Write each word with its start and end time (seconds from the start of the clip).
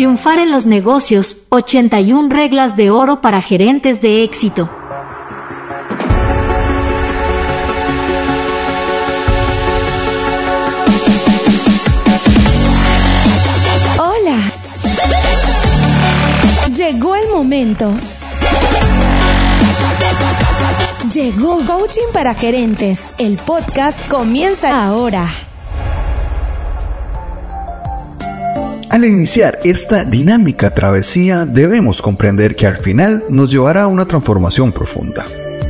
Triunfar 0.00 0.38
en 0.38 0.50
los 0.50 0.64
negocios, 0.64 1.42
81 1.50 2.30
reglas 2.30 2.74
de 2.74 2.88
oro 2.88 3.20
para 3.20 3.42
gerentes 3.42 4.00
de 4.00 4.24
éxito. 4.24 4.70
Hola. 13.98 14.38
Llegó 16.74 17.14
el 17.16 17.28
momento. 17.28 17.92
Llegó 21.12 21.58
Coaching 21.66 22.10
para 22.14 22.32
Gerentes. 22.32 23.06
El 23.18 23.36
podcast 23.36 24.08
comienza 24.08 24.82
ahora. 24.82 25.26
Al 28.90 29.04
iniciar 29.04 29.60
esta 29.62 30.02
dinámica 30.02 30.74
travesía 30.74 31.46
debemos 31.46 32.02
comprender 32.02 32.56
que 32.56 32.66
al 32.66 32.78
final 32.78 33.22
nos 33.28 33.48
llevará 33.48 33.82
a 33.82 33.86
una 33.86 34.04
transformación 34.04 34.72
profunda. 34.72 35.26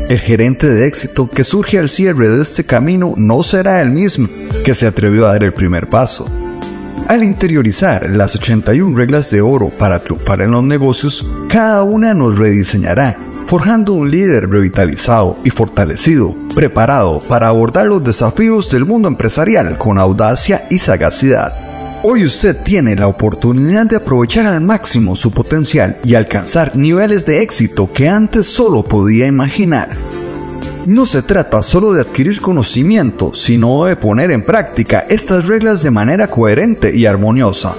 El 0.08 0.18
gerente 0.20 0.66
de 0.66 0.86
éxito 0.86 1.28
que 1.28 1.44
surge 1.44 1.78
al 1.78 1.90
cierre 1.90 2.30
de 2.30 2.42
este 2.42 2.64
camino 2.64 3.12
no 3.18 3.42
será 3.42 3.82
el 3.82 3.90
mismo 3.90 4.26
que 4.64 4.74
se 4.74 4.86
atrevió 4.86 5.26
a 5.26 5.32
dar 5.32 5.44
el 5.44 5.52
primer 5.52 5.90
paso. 5.90 6.30
Al 7.08 7.22
interiorizar 7.22 8.08
las 8.08 8.36
81 8.36 8.96
reglas 8.96 9.30
de 9.30 9.42
oro 9.42 9.68
para 9.68 9.98
triunfar 9.98 10.40
en 10.40 10.52
los 10.52 10.64
negocios, 10.64 11.30
cada 11.50 11.82
una 11.82 12.14
nos 12.14 12.38
rediseñará, 12.38 13.18
forjando 13.44 13.92
un 13.92 14.10
líder 14.10 14.48
revitalizado 14.48 15.36
y 15.44 15.50
fortalecido, 15.50 16.34
preparado 16.54 17.20
para 17.28 17.48
abordar 17.48 17.84
los 17.84 18.02
desafíos 18.02 18.70
del 18.70 18.86
mundo 18.86 19.08
empresarial 19.08 19.76
con 19.76 19.98
audacia 19.98 20.66
y 20.70 20.78
sagacidad. 20.78 21.69
Hoy 22.02 22.24
usted 22.24 22.56
tiene 22.62 22.96
la 22.96 23.08
oportunidad 23.08 23.84
de 23.84 23.96
aprovechar 23.96 24.46
al 24.46 24.62
máximo 24.62 25.16
su 25.16 25.32
potencial 25.32 25.98
y 26.02 26.14
alcanzar 26.14 26.74
niveles 26.74 27.26
de 27.26 27.42
éxito 27.42 27.92
que 27.92 28.08
antes 28.08 28.46
solo 28.46 28.82
podía 28.82 29.26
imaginar. 29.26 29.90
No 30.86 31.04
se 31.04 31.20
trata 31.20 31.62
solo 31.62 31.92
de 31.92 32.00
adquirir 32.00 32.40
conocimiento, 32.40 33.34
sino 33.34 33.84
de 33.84 33.96
poner 33.96 34.30
en 34.30 34.46
práctica 34.46 35.04
estas 35.10 35.46
reglas 35.46 35.82
de 35.82 35.90
manera 35.90 36.28
coherente 36.28 36.96
y 36.96 37.04
armoniosa. 37.04 37.76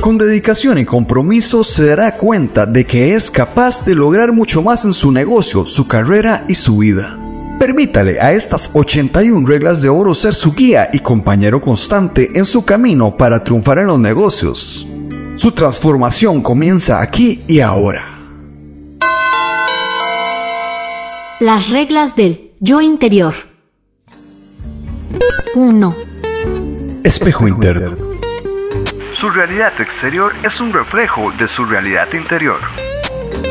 Con 0.00 0.18
dedicación 0.18 0.78
y 0.78 0.84
compromiso 0.84 1.62
se 1.62 1.86
dará 1.86 2.16
cuenta 2.16 2.66
de 2.66 2.84
que 2.84 3.14
es 3.14 3.30
capaz 3.30 3.84
de 3.84 3.94
lograr 3.94 4.32
mucho 4.32 4.64
más 4.64 4.84
en 4.84 4.92
su 4.92 5.12
negocio, 5.12 5.64
su 5.64 5.86
carrera 5.86 6.44
y 6.48 6.56
su 6.56 6.78
vida. 6.78 7.23
Permítale 7.58 8.20
a 8.20 8.32
estas 8.32 8.70
81 8.74 9.46
reglas 9.46 9.80
de 9.80 9.88
oro 9.88 10.12
ser 10.14 10.34
su 10.34 10.54
guía 10.54 10.88
y 10.92 10.98
compañero 10.98 11.60
constante 11.60 12.32
en 12.34 12.44
su 12.44 12.64
camino 12.64 13.16
para 13.16 13.42
triunfar 13.42 13.78
en 13.78 13.86
los 13.86 13.98
negocios. 13.98 14.86
Su 15.36 15.52
transformación 15.52 16.42
comienza 16.42 17.00
aquí 17.00 17.42
y 17.46 17.60
ahora. 17.60 18.18
Las 21.40 21.70
reglas 21.70 22.16
del 22.16 22.52
yo 22.60 22.80
interior. 22.80 23.34
1. 25.54 25.96
Espejo 27.04 27.48
interno. 27.48 27.96
Su 29.12 29.30
realidad 29.30 29.72
exterior 29.80 30.32
es 30.42 30.60
un 30.60 30.72
reflejo 30.72 31.30
de 31.38 31.46
su 31.48 31.64
realidad 31.64 32.12
interior. 32.12 32.60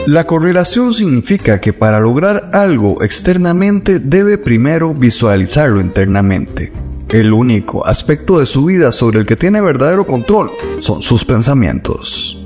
La 0.06 0.26
correlación 0.26 0.94
significa 0.94 1.62
que 1.62 1.72
para 1.72 2.00
lograr 2.00 2.50
algo 2.54 3.02
externamente 3.04 4.00
debe 4.00 4.38
primero 4.38 4.94
visualizarlo 4.94 5.80
internamente. 5.80 6.74
El 7.10 7.32
único 7.32 7.86
aspecto 7.86 8.40
de 8.40 8.46
su 8.46 8.66
vida 8.66 8.92
sobre 8.92 9.20
el 9.20 9.26
que 9.26 9.36
tiene 9.36 9.62
verdadero 9.62 10.06
control 10.06 10.52
son 10.80 11.02
sus 11.02 11.24
pensamientos. 11.24 12.44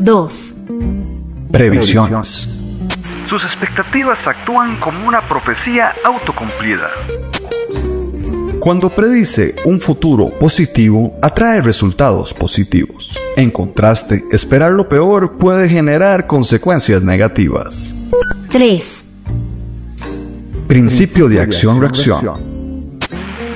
2. 0.00 0.54
Previsiones. 1.52 2.56
Sus 3.28 3.44
expectativas 3.44 4.26
actúan 4.26 4.80
como 4.80 5.06
una 5.06 5.28
profecía 5.28 5.94
autocumplida. 6.04 6.90
Cuando 8.60 8.90
predice 8.90 9.54
un 9.64 9.80
futuro 9.80 10.28
positivo, 10.38 11.18
atrae 11.22 11.62
resultados 11.62 12.34
positivos. 12.34 13.18
En 13.34 13.50
contraste, 13.50 14.22
esperar 14.32 14.72
lo 14.72 14.86
peor 14.86 15.38
puede 15.38 15.66
generar 15.66 16.26
consecuencias 16.26 17.02
negativas. 17.02 17.94
3. 18.50 19.04
Principio 20.68 21.26
de 21.30 21.40
acción-reacción. 21.40 22.98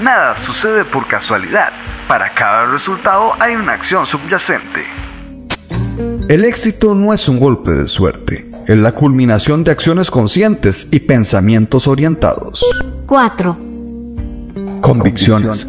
Nada 0.02 0.38
sucede 0.38 0.86
por 0.86 1.06
casualidad. 1.06 1.70
Para 2.08 2.34
cada 2.34 2.72
resultado 2.72 3.32
hay 3.38 3.56
una 3.56 3.74
acción 3.74 4.06
subyacente. 4.06 4.86
El 6.30 6.46
éxito 6.46 6.94
no 6.94 7.12
es 7.12 7.28
un 7.28 7.38
golpe 7.38 7.72
de 7.72 7.88
suerte, 7.88 8.50
es 8.66 8.76
la 8.78 8.92
culminación 8.92 9.64
de 9.64 9.70
acciones 9.70 10.10
conscientes 10.10 10.88
y 10.90 11.00
pensamientos 11.00 11.86
orientados. 11.88 12.64
4. 13.06 13.73
Convicciones. 14.84 15.66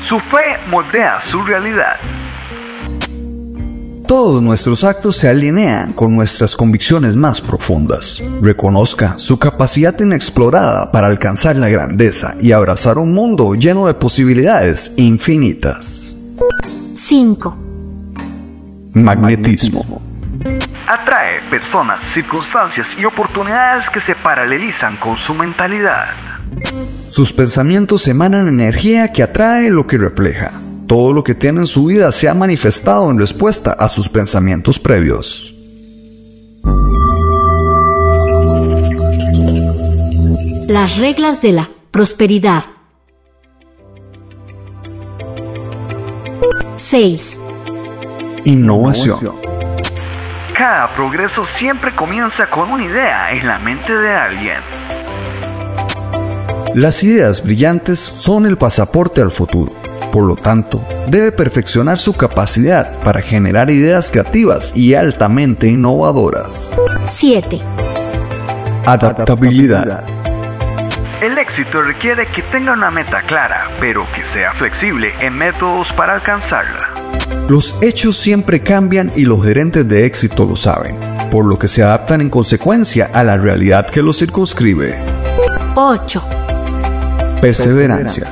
Su 0.00 0.18
fe 0.18 0.56
moldea 0.70 1.20
su 1.20 1.42
realidad. 1.42 1.96
Todos 4.06 4.42
nuestros 4.42 4.82
actos 4.82 5.18
se 5.18 5.28
alinean 5.28 5.92
con 5.92 6.16
nuestras 6.16 6.56
convicciones 6.56 7.16
más 7.16 7.42
profundas. 7.42 8.22
Reconozca 8.40 9.18
su 9.18 9.38
capacidad 9.38 9.94
inexplorada 10.00 10.90
para 10.90 11.08
alcanzar 11.08 11.56
la 11.56 11.68
grandeza 11.68 12.34
y 12.40 12.52
abrazar 12.52 12.96
un 12.96 13.12
mundo 13.12 13.54
lleno 13.54 13.86
de 13.86 13.92
posibilidades 13.92 14.94
infinitas. 14.96 16.16
5. 16.94 17.58
Magnetismo. 18.94 20.00
Atrae 20.86 21.42
personas, 21.50 22.02
circunstancias 22.14 22.88
y 22.98 23.04
oportunidades 23.04 23.90
que 23.90 24.00
se 24.00 24.14
paralelizan 24.14 24.96
con 24.96 25.18
su 25.18 25.34
mentalidad. 25.34 26.37
Sus 27.08 27.32
pensamientos 27.32 28.06
emanan 28.06 28.48
energía 28.48 29.12
que 29.12 29.22
atrae 29.22 29.70
lo 29.70 29.86
que 29.86 29.98
refleja. 29.98 30.52
Todo 30.86 31.12
lo 31.12 31.24
que 31.24 31.34
tiene 31.34 31.60
en 31.60 31.66
su 31.66 31.86
vida 31.86 32.12
se 32.12 32.28
ha 32.28 32.34
manifestado 32.34 33.10
en 33.10 33.18
respuesta 33.18 33.72
a 33.72 33.88
sus 33.88 34.08
pensamientos 34.08 34.78
previos. 34.78 35.54
Las 40.68 40.98
reglas 40.98 41.40
de 41.40 41.52
la 41.52 41.68
prosperidad. 41.90 42.64
6. 46.76 47.38
Innovación. 48.44 49.38
Cada 50.56 50.94
progreso 50.94 51.44
siempre 51.44 51.94
comienza 51.94 52.48
con 52.50 52.70
una 52.70 52.84
idea 52.84 53.32
en 53.32 53.46
la 53.46 53.58
mente 53.58 53.92
de 53.92 54.12
alguien. 54.12 54.97
Las 56.74 57.02
ideas 57.02 57.42
brillantes 57.42 57.98
son 57.98 58.44
el 58.44 58.58
pasaporte 58.58 59.22
al 59.22 59.30
futuro. 59.30 59.72
Por 60.12 60.24
lo 60.24 60.36
tanto, 60.36 60.84
debe 61.08 61.32
perfeccionar 61.32 61.98
su 61.98 62.14
capacidad 62.14 62.98
para 63.00 63.22
generar 63.22 63.70
ideas 63.70 64.10
creativas 64.10 64.76
y 64.76 64.94
altamente 64.94 65.66
innovadoras. 65.66 66.78
7. 67.10 67.60
Adaptabilidad. 68.84 70.04
El 71.22 71.38
éxito 71.38 71.82
requiere 71.82 72.30
que 72.32 72.42
tenga 72.42 72.74
una 72.74 72.90
meta 72.90 73.22
clara, 73.22 73.70
pero 73.80 74.06
que 74.14 74.24
sea 74.26 74.52
flexible 74.54 75.14
en 75.20 75.34
métodos 75.34 75.92
para 75.94 76.14
alcanzarla. 76.14 76.90
Los 77.48 77.82
hechos 77.82 78.16
siempre 78.16 78.60
cambian 78.60 79.10
y 79.16 79.24
los 79.24 79.42
gerentes 79.44 79.88
de 79.88 80.04
éxito 80.04 80.46
lo 80.46 80.54
saben, 80.54 80.96
por 81.30 81.46
lo 81.46 81.58
que 81.58 81.66
se 81.66 81.82
adaptan 81.82 82.20
en 82.20 82.30
consecuencia 82.30 83.10
a 83.12 83.24
la 83.24 83.36
realidad 83.36 83.88
que 83.88 84.02
los 84.02 84.18
circunscribe. 84.18 84.96
8. 85.74 86.27
Perseverancia. 87.40 88.26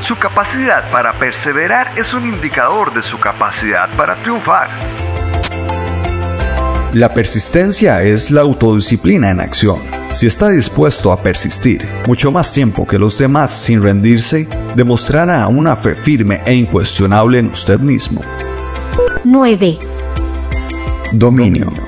Su 0.00 0.16
capacidad 0.16 0.90
para 0.90 1.18
perseverar 1.18 1.98
es 1.98 2.14
un 2.14 2.26
indicador 2.26 2.94
de 2.94 3.02
su 3.02 3.18
capacidad 3.20 3.94
para 3.96 4.22
triunfar. 4.22 4.70
La 6.94 7.12
persistencia 7.12 8.02
es 8.02 8.30
la 8.30 8.40
autodisciplina 8.40 9.30
en 9.30 9.40
acción. 9.40 9.78
Si 10.14 10.26
está 10.26 10.48
dispuesto 10.48 11.12
a 11.12 11.22
persistir 11.22 11.86
mucho 12.06 12.32
más 12.32 12.50
tiempo 12.50 12.86
que 12.86 12.98
los 12.98 13.18
demás 13.18 13.50
sin 13.50 13.82
rendirse, 13.82 14.48
demostrará 14.74 15.46
una 15.48 15.76
fe 15.76 15.94
firme 15.94 16.40
e 16.46 16.54
incuestionable 16.54 17.38
en 17.38 17.48
usted 17.48 17.78
mismo. 17.78 18.22
9. 19.24 19.78
Dominio. 21.12 21.85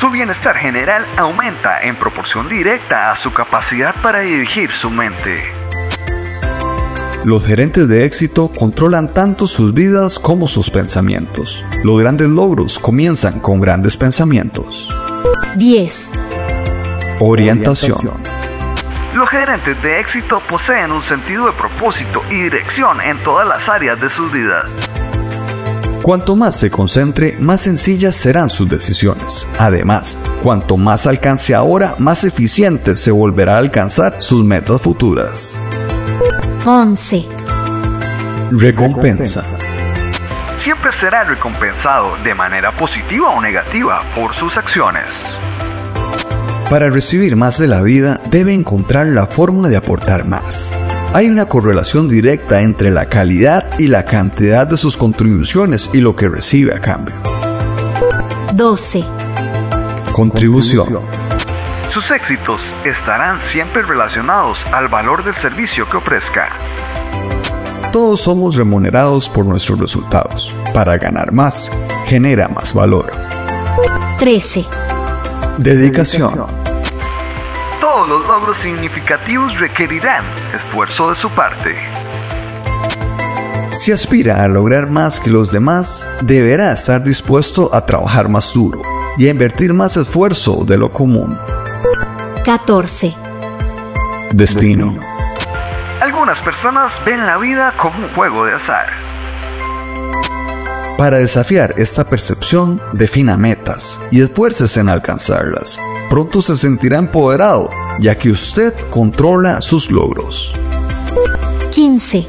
Su 0.00 0.08
bienestar 0.08 0.56
general 0.56 1.04
aumenta 1.18 1.82
en 1.82 1.94
proporción 1.94 2.48
directa 2.48 3.12
a 3.12 3.16
su 3.16 3.34
capacidad 3.34 3.94
para 4.00 4.20
dirigir 4.20 4.72
su 4.72 4.88
mente. 4.88 5.42
Los 7.22 7.44
gerentes 7.44 7.86
de 7.86 8.06
éxito 8.06 8.50
controlan 8.58 9.12
tanto 9.12 9.46
sus 9.46 9.74
vidas 9.74 10.18
como 10.18 10.48
sus 10.48 10.70
pensamientos. 10.70 11.62
Los 11.84 12.00
grandes 12.00 12.28
logros 12.30 12.78
comienzan 12.78 13.40
con 13.40 13.60
grandes 13.60 13.98
pensamientos. 13.98 14.88
10. 15.56 16.10
Orientación. 17.20 18.08
Los 19.14 19.28
gerentes 19.28 19.82
de 19.82 20.00
éxito 20.00 20.40
poseen 20.48 20.92
un 20.92 21.02
sentido 21.02 21.44
de 21.44 21.52
propósito 21.52 22.22
y 22.30 22.44
dirección 22.44 23.02
en 23.02 23.18
todas 23.22 23.46
las 23.46 23.68
áreas 23.68 24.00
de 24.00 24.08
sus 24.08 24.32
vidas. 24.32 24.89
Cuanto 26.02 26.34
más 26.34 26.56
se 26.56 26.70
concentre, 26.70 27.36
más 27.38 27.60
sencillas 27.60 28.16
serán 28.16 28.48
sus 28.48 28.68
decisiones. 28.70 29.46
Además, 29.58 30.16
cuanto 30.42 30.78
más 30.78 31.06
alcance 31.06 31.54
ahora, 31.54 31.94
más 31.98 32.24
eficiente 32.24 32.96
se 32.96 33.10
volverá 33.10 33.56
a 33.56 33.58
alcanzar 33.58 34.16
sus 34.22 34.42
metas 34.42 34.80
futuras. 34.80 35.60
11. 36.64 37.26
Recompensa. 38.50 39.44
Siempre 40.62 40.90
será 40.92 41.24
recompensado 41.24 42.16
de 42.24 42.34
manera 42.34 42.74
positiva 42.74 43.30
o 43.30 43.40
negativa 43.40 44.02
por 44.14 44.34
sus 44.34 44.56
acciones. 44.56 45.04
Para 46.70 46.88
recibir 46.88 47.36
más 47.36 47.58
de 47.58 47.66
la 47.66 47.82
vida, 47.82 48.20
debe 48.30 48.54
encontrar 48.54 49.06
la 49.08 49.26
forma 49.26 49.68
de 49.68 49.76
aportar 49.76 50.24
más. 50.24 50.72
Hay 51.12 51.28
una 51.28 51.46
correlación 51.46 52.08
directa 52.08 52.60
entre 52.60 52.92
la 52.92 53.08
calidad 53.08 53.64
y 53.80 53.88
la 53.88 54.04
cantidad 54.04 54.64
de 54.64 54.76
sus 54.76 54.96
contribuciones 54.96 55.90
y 55.92 56.00
lo 56.00 56.14
que 56.14 56.28
recibe 56.28 56.72
a 56.72 56.80
cambio. 56.80 57.16
12. 58.54 59.04
Contribución. 60.12 61.00
Sus 61.88 62.08
éxitos 62.12 62.62
estarán 62.84 63.40
siempre 63.42 63.82
relacionados 63.82 64.64
al 64.72 64.86
valor 64.86 65.24
del 65.24 65.34
servicio 65.34 65.88
que 65.90 65.96
ofrezca. 65.96 66.48
Todos 67.90 68.20
somos 68.20 68.54
remunerados 68.54 69.28
por 69.28 69.44
nuestros 69.44 69.80
resultados. 69.80 70.54
Para 70.72 70.96
ganar 70.96 71.32
más, 71.32 71.72
genera 72.06 72.46
más 72.46 72.72
valor. 72.72 73.10
13. 74.20 74.64
Dedicación. 75.58 76.69
Todos 77.80 78.08
los 78.08 78.26
logros 78.26 78.58
significativos 78.58 79.58
requerirán 79.58 80.24
esfuerzo 80.54 81.08
de 81.08 81.14
su 81.14 81.30
parte. 81.30 81.76
Si 83.76 83.90
aspira 83.90 84.44
a 84.44 84.48
lograr 84.48 84.90
más 84.90 85.18
que 85.18 85.30
los 85.30 85.50
demás, 85.50 86.06
deberá 86.20 86.72
estar 86.72 87.02
dispuesto 87.02 87.74
a 87.74 87.86
trabajar 87.86 88.28
más 88.28 88.52
duro 88.52 88.82
y 89.16 89.26
a 89.26 89.30
invertir 89.30 89.72
más 89.72 89.96
esfuerzo 89.96 90.64
de 90.66 90.76
lo 90.76 90.92
común. 90.92 91.38
14. 92.44 93.14
Destino. 94.32 94.98
Algunas 96.02 96.40
personas 96.42 96.92
ven 97.06 97.24
la 97.24 97.38
vida 97.38 97.74
como 97.80 98.04
un 98.04 98.14
juego 98.14 98.44
de 98.44 98.54
azar. 98.54 98.88
Para 100.98 101.16
desafiar 101.16 101.74
esta 101.78 102.04
percepción, 102.04 102.82
defina 102.92 103.38
metas 103.38 103.98
y 104.10 104.20
esfuércese 104.20 104.80
en 104.80 104.90
alcanzarlas. 104.90 105.80
Pronto 106.10 106.42
se 106.42 106.56
sentirá 106.56 106.98
empoderado, 106.98 107.70
ya 108.00 108.18
que 108.18 108.30
usted 108.30 108.74
controla 108.90 109.60
sus 109.60 109.92
logros. 109.92 110.52
15. 111.70 112.26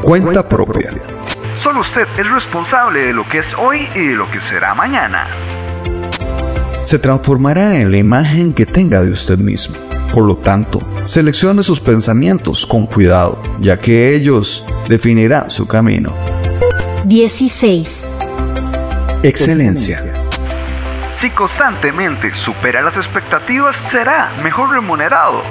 Cuenta 0.00 0.48
propia. 0.48 0.92
Solo 1.60 1.80
usted 1.80 2.06
es 2.16 2.30
responsable 2.30 3.00
de 3.06 3.12
lo 3.12 3.28
que 3.28 3.38
es 3.38 3.52
hoy 3.54 3.88
y 3.96 3.98
de 3.98 4.14
lo 4.14 4.30
que 4.30 4.40
será 4.40 4.76
mañana. 4.76 5.26
Se 6.84 7.00
transformará 7.00 7.80
en 7.80 7.90
la 7.90 7.96
imagen 7.96 8.52
que 8.52 8.64
tenga 8.64 9.02
de 9.02 9.10
usted 9.10 9.38
mismo. 9.38 9.74
Por 10.12 10.22
lo 10.24 10.36
tanto, 10.36 10.80
seleccione 11.02 11.64
sus 11.64 11.80
pensamientos 11.80 12.64
con 12.64 12.86
cuidado, 12.86 13.42
ya 13.58 13.76
que 13.76 14.14
ellos 14.14 14.64
definirán 14.88 15.50
su 15.50 15.66
camino. 15.66 16.14
16. 17.06 18.06
Excelencia. 19.24 20.13
Si 21.24 21.30
constantemente 21.30 22.34
supera 22.34 22.82
las 22.82 22.98
expectativas, 22.98 23.74
será 23.90 24.36
mejor 24.42 24.72
remunerado. 24.72 25.42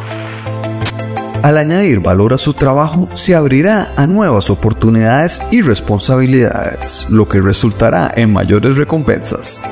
Al 1.41 1.57
añadir 1.57 1.99
valor 1.99 2.31
a 2.33 2.37
su 2.37 2.53
trabajo, 2.53 3.09
se 3.15 3.35
abrirá 3.35 3.91
a 3.97 4.05
nuevas 4.05 4.51
oportunidades 4.51 5.41
y 5.49 5.63
responsabilidades, 5.63 7.07
lo 7.09 7.27
que 7.27 7.41
resultará 7.41 8.13
en 8.15 8.31
mayores 8.31 8.77
recompensas. 8.77 9.67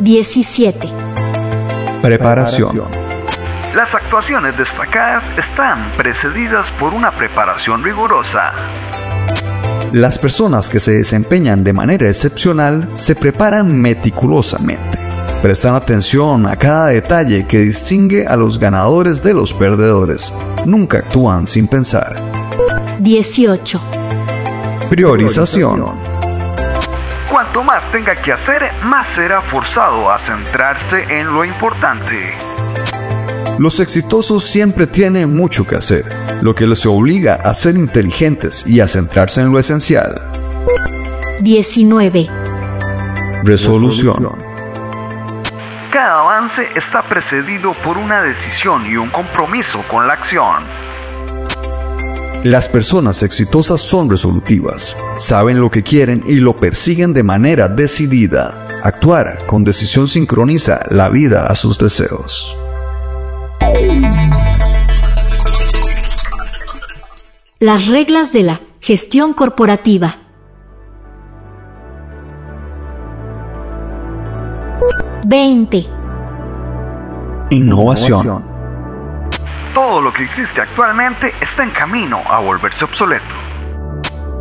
17. 0.00 0.88
Preparación. 2.02 2.82
Las 3.72 3.94
actuaciones 3.94 4.58
destacadas 4.58 5.22
están 5.38 5.96
precedidas 5.96 6.68
por 6.80 6.92
una 6.92 7.16
preparación 7.16 7.84
rigurosa. 7.84 8.50
Las 9.92 10.18
personas 10.18 10.70
que 10.70 10.80
se 10.80 10.90
desempeñan 10.90 11.62
de 11.62 11.72
manera 11.72 12.08
excepcional 12.08 12.90
se 12.94 13.14
preparan 13.14 13.80
meticulosamente. 13.80 15.03
Prestan 15.44 15.74
atención 15.74 16.46
a 16.46 16.56
cada 16.56 16.86
detalle 16.86 17.46
que 17.46 17.58
distingue 17.58 18.26
a 18.26 18.34
los 18.34 18.58
ganadores 18.58 19.22
de 19.22 19.34
los 19.34 19.52
perdedores. 19.52 20.32
Nunca 20.64 21.00
actúan 21.00 21.46
sin 21.46 21.68
pensar. 21.68 22.16
18. 23.00 23.78
Priorización. 24.88 25.84
Cuanto 27.30 27.62
más 27.62 27.92
tenga 27.92 28.22
que 28.22 28.32
hacer, 28.32 28.62
más 28.84 29.06
será 29.08 29.42
forzado 29.42 30.10
a 30.10 30.18
centrarse 30.18 31.02
en 31.10 31.26
lo 31.34 31.44
importante. 31.44 32.16
Los 33.58 33.80
exitosos 33.80 34.44
siempre 34.44 34.86
tienen 34.86 35.36
mucho 35.36 35.66
que 35.66 35.76
hacer, 35.76 36.06
lo 36.40 36.54
que 36.54 36.66
les 36.66 36.86
obliga 36.86 37.34
a 37.34 37.52
ser 37.52 37.76
inteligentes 37.76 38.66
y 38.66 38.80
a 38.80 38.88
centrarse 38.88 39.42
en 39.42 39.52
lo 39.52 39.58
esencial. 39.58 40.22
19. 41.42 42.30
Resolución. 43.42 44.53
Cada 45.94 46.22
avance 46.22 46.70
está 46.74 47.08
precedido 47.08 47.72
por 47.84 47.96
una 47.96 48.20
decisión 48.20 48.84
y 48.84 48.96
un 48.96 49.10
compromiso 49.10 49.80
con 49.88 50.08
la 50.08 50.14
acción. 50.14 50.64
Las 52.42 52.68
personas 52.68 53.22
exitosas 53.22 53.80
son 53.80 54.10
resolutivas, 54.10 54.96
saben 55.18 55.60
lo 55.60 55.70
que 55.70 55.84
quieren 55.84 56.24
y 56.26 56.40
lo 56.40 56.56
persiguen 56.56 57.14
de 57.14 57.22
manera 57.22 57.68
decidida. 57.68 58.80
Actuar 58.82 59.46
con 59.46 59.62
decisión 59.62 60.08
sincroniza 60.08 60.80
la 60.90 61.08
vida 61.10 61.46
a 61.46 61.54
sus 61.54 61.78
deseos. 61.78 62.58
Las 67.60 67.86
reglas 67.86 68.32
de 68.32 68.42
la 68.42 68.60
gestión 68.80 69.32
corporativa. 69.32 70.23
Veinte. 75.36 75.84
Innovación. 77.50 78.44
Todo 79.74 80.00
lo 80.00 80.12
que 80.12 80.22
existe 80.22 80.60
actualmente 80.60 81.32
está 81.42 81.64
en 81.64 81.72
camino 81.72 82.22
a 82.24 82.38
volverse 82.38 82.84
obsoleto. 82.84 83.34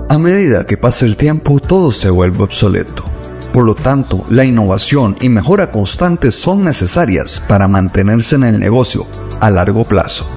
A 0.07 0.19
medida 0.19 0.67
que 0.67 0.77
pasa 0.77 1.05
el 1.05 1.17
tiempo, 1.17 1.59
todo 1.59 1.91
se 1.91 2.11
vuelve 2.11 2.43
obsoleto. 2.43 3.05
Por 3.51 3.65
lo 3.65 3.73
tanto, 3.73 4.23
la 4.29 4.45
innovación 4.45 5.17
y 5.19 5.29
mejora 5.29 5.71
constante 5.71 6.31
son 6.31 6.63
necesarias 6.63 7.39
para 7.39 7.67
mantenerse 7.67 8.35
en 8.35 8.43
el 8.43 8.59
negocio 8.59 9.07
a 9.41 9.49
largo 9.49 9.85
plazo. 9.85 10.29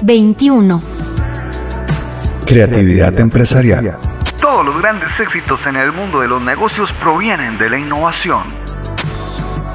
21. 0.00 0.80
Creatividad 2.46 3.20
empresarial. 3.20 3.98
Todos 4.40 4.64
los 4.64 4.80
grandes 4.80 5.20
éxitos 5.20 5.66
en 5.66 5.76
el 5.76 5.92
mundo 5.92 6.22
de 6.22 6.28
los 6.28 6.40
negocios 6.40 6.90
provienen 7.02 7.58
de 7.58 7.68
la 7.68 7.78
innovación. 7.78 8.63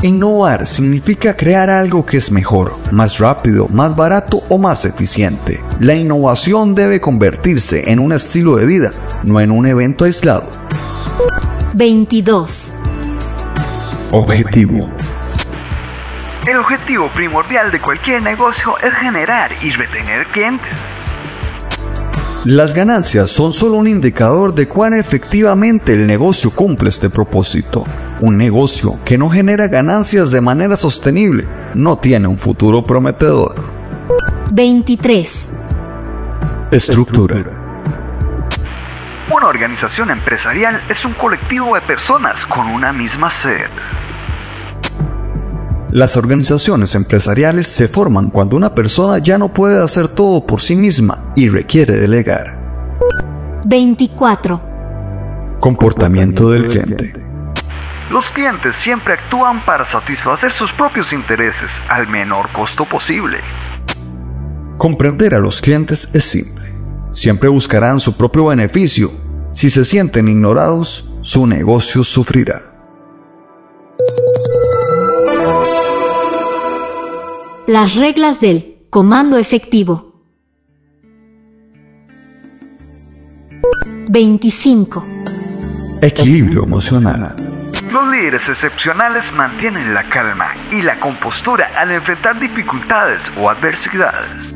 Innovar 0.01 0.65
significa 0.65 1.36
crear 1.36 1.70
algo 1.70 2.06
que 2.06 2.15
es 2.15 2.32
mejor, 2.32 2.72
más 2.89 3.20
rápido, 3.20 3.68
más 3.68 3.98
barato 3.98 4.41
o 4.48 4.58
más 4.58 4.86
eficiente. 4.86 5.62
La 5.82 5.94
innovación 5.94 6.74
debe 6.74 7.01
convertirse 7.01 7.91
en 7.91 8.00
un 8.00 8.13
estilo 8.13 8.56
de 8.56 8.65
vida, 8.65 8.91
no 9.24 9.41
en 9.41 9.51
un 9.51 9.65
evento 9.65 10.06
aislado. 10.06 10.50
22. 11.74 12.72
Objetivo. 14.12 14.89
El 16.48 16.60
objetivo 16.60 17.12
primordial 17.12 17.70
de 17.70 17.82
cualquier 17.82 18.24
negocio 18.24 18.79
es 18.79 18.94
generar 18.94 19.51
y 19.62 19.72
retener 19.72 20.25
clientes. 20.27 20.72
Las 22.46 22.74
ganancias 22.74 23.29
son 23.29 23.51
solo 23.51 23.75
un 23.75 23.88
indicador 23.88 24.53
de 24.53 24.65
cuán 24.65 24.94
efectivamente 24.94 25.91
el 25.91 26.08
negocio 26.08 26.51
cumple 26.51 26.88
este 26.88 27.10
propósito. 27.10 27.86
Un 28.21 28.38
negocio 28.38 28.99
que 29.05 29.17
no 29.17 29.29
genera 29.29 29.69
ganancias 29.69 30.29
de 30.29 30.41
manera 30.41 30.75
sostenible 30.75 31.47
no 31.73 31.97
tiene 31.97 32.27
un 32.27 32.38
futuro 32.38 32.85
prometedor. 32.85 33.55
23. 34.51 35.49
Estructura. 36.69 37.45
Una 39.33 39.47
organización 39.47 40.11
empresarial 40.11 40.81
es 40.89 41.05
un 41.05 41.13
colectivo 41.13 41.75
de 41.75 41.81
personas 41.81 42.45
con 42.45 42.67
una 42.67 42.91
misma 42.91 43.29
sed. 43.29 43.69
Las 45.91 46.17
organizaciones 46.17 46.95
empresariales 46.95 47.67
se 47.67 47.88
forman 47.88 48.31
cuando 48.31 48.57
una 48.57 48.75
persona 48.75 49.19
ya 49.19 49.38
no 49.38 49.53
puede 49.53 49.81
hacer 49.81 50.09
todo 50.09 50.45
por 50.45 50.59
sí 50.59 50.75
misma 50.75 51.31
y 51.38 51.47
requiere 51.47 51.95
delegar. 51.95 52.59
24. 53.63 54.61
Comportamiento 55.61 56.49
del 56.49 56.67
cliente. 56.67 57.28
Los 58.10 58.30
clientes 58.32 58.75
siempre 58.75 59.13
actúan 59.13 59.63
para 59.66 59.86
satisfacer 59.86 60.51
sus 60.51 60.72
propios 60.74 61.13
intereses 61.13 61.72
al 61.89 62.08
menor 62.08 62.51
costo 62.51 62.86
posible. 62.86 63.39
Comprender 64.78 65.36
a 65.36 65.39
los 65.39 65.62
clientes 65.62 66.13
es 66.16 66.25
simple. 66.25 66.74
Siempre 67.12 67.50
buscarán 67.50 68.00
su 68.00 68.16
propio 68.16 68.46
beneficio 68.46 69.12
Si 69.51 69.70
se 69.70 69.84
sienten 69.84 70.28
ignorados, 70.28 71.12
su 71.22 71.48
negocio 71.48 72.04
sufrirá. 72.04 72.62
Las 77.68 77.96
reglas 77.96 78.39
del 78.39 78.86
comando 78.89 79.38
efectivo. 79.38 80.24
25. 84.08 85.06
Equilibrio 86.01 86.63
emocional. 86.63 87.49
Los 87.91 88.08
líderes 88.08 88.48
excepcionales 88.48 89.31
mantienen 89.34 89.96
la 89.96 90.08
calma 90.10 90.53
y 90.72 90.84
la 90.84 91.00
compostura 91.00 91.72
al 91.75 91.91
enfrentar 91.91 92.39
dificultades 92.39 93.24
o 93.38 93.50
adversidades. 93.50 94.53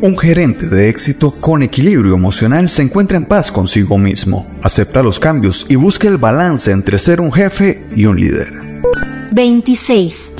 Un 0.00 0.18
gerente 0.18 0.66
de 0.66 0.88
éxito 0.88 1.32
con 1.40 1.62
equilibrio 1.62 2.14
emocional 2.14 2.68
se 2.68 2.82
encuentra 2.82 3.16
en 3.16 3.26
paz 3.26 3.52
consigo 3.52 3.98
mismo, 3.98 4.48
acepta 4.64 5.02
los 5.02 5.20
cambios 5.20 5.66
y 5.68 5.76
busca 5.76 6.08
el 6.08 6.16
balance 6.16 6.72
entre 6.72 6.98
ser 6.98 7.20
un 7.20 7.32
jefe 7.32 7.84
y 7.94 8.06
un 8.06 8.20
líder. 8.20 8.52
26. 9.30 10.32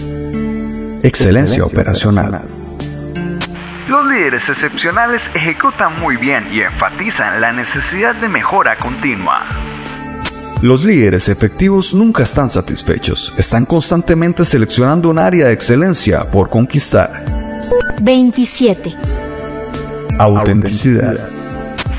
Excelencia 1.05 1.65
operacional. 1.65 2.43
Los 3.89 4.07
líderes 4.07 4.49
excepcionales 4.49 5.23
ejecutan 5.33 5.99
muy 6.01 6.17
bien 6.17 6.49
y 6.53 6.61
enfatizan 6.61 7.41
la 7.41 7.53
necesidad 7.53 8.17
de 8.17 8.29
mejora 8.29 8.77
continua. 8.79 9.47
Los 10.61 10.85
líderes 10.85 11.29
efectivos 11.29 11.95
nunca 11.95 12.25
están 12.25 12.51
satisfechos, 12.51 13.33
están 13.39 13.65
constantemente 13.65 14.45
seleccionando 14.45 15.09
un 15.09 15.21
área 15.21 15.47
de 15.47 15.53
excelencia 15.53 16.29
por 16.29 16.51
conquistar. 16.51 17.25
27. 18.03 18.93
Autenticidad. 20.19 21.29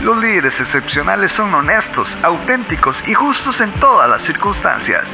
Los 0.01 0.17
líderes 0.17 0.59
excepcionales 0.59 1.31
son 1.31 1.53
honestos, 1.53 2.09
auténticos 2.21 2.97
y 3.07 3.13
justos 3.13 3.61
en 3.61 3.71
todas 3.79 4.09
las 4.09 4.23
circunstancias. 4.23 5.05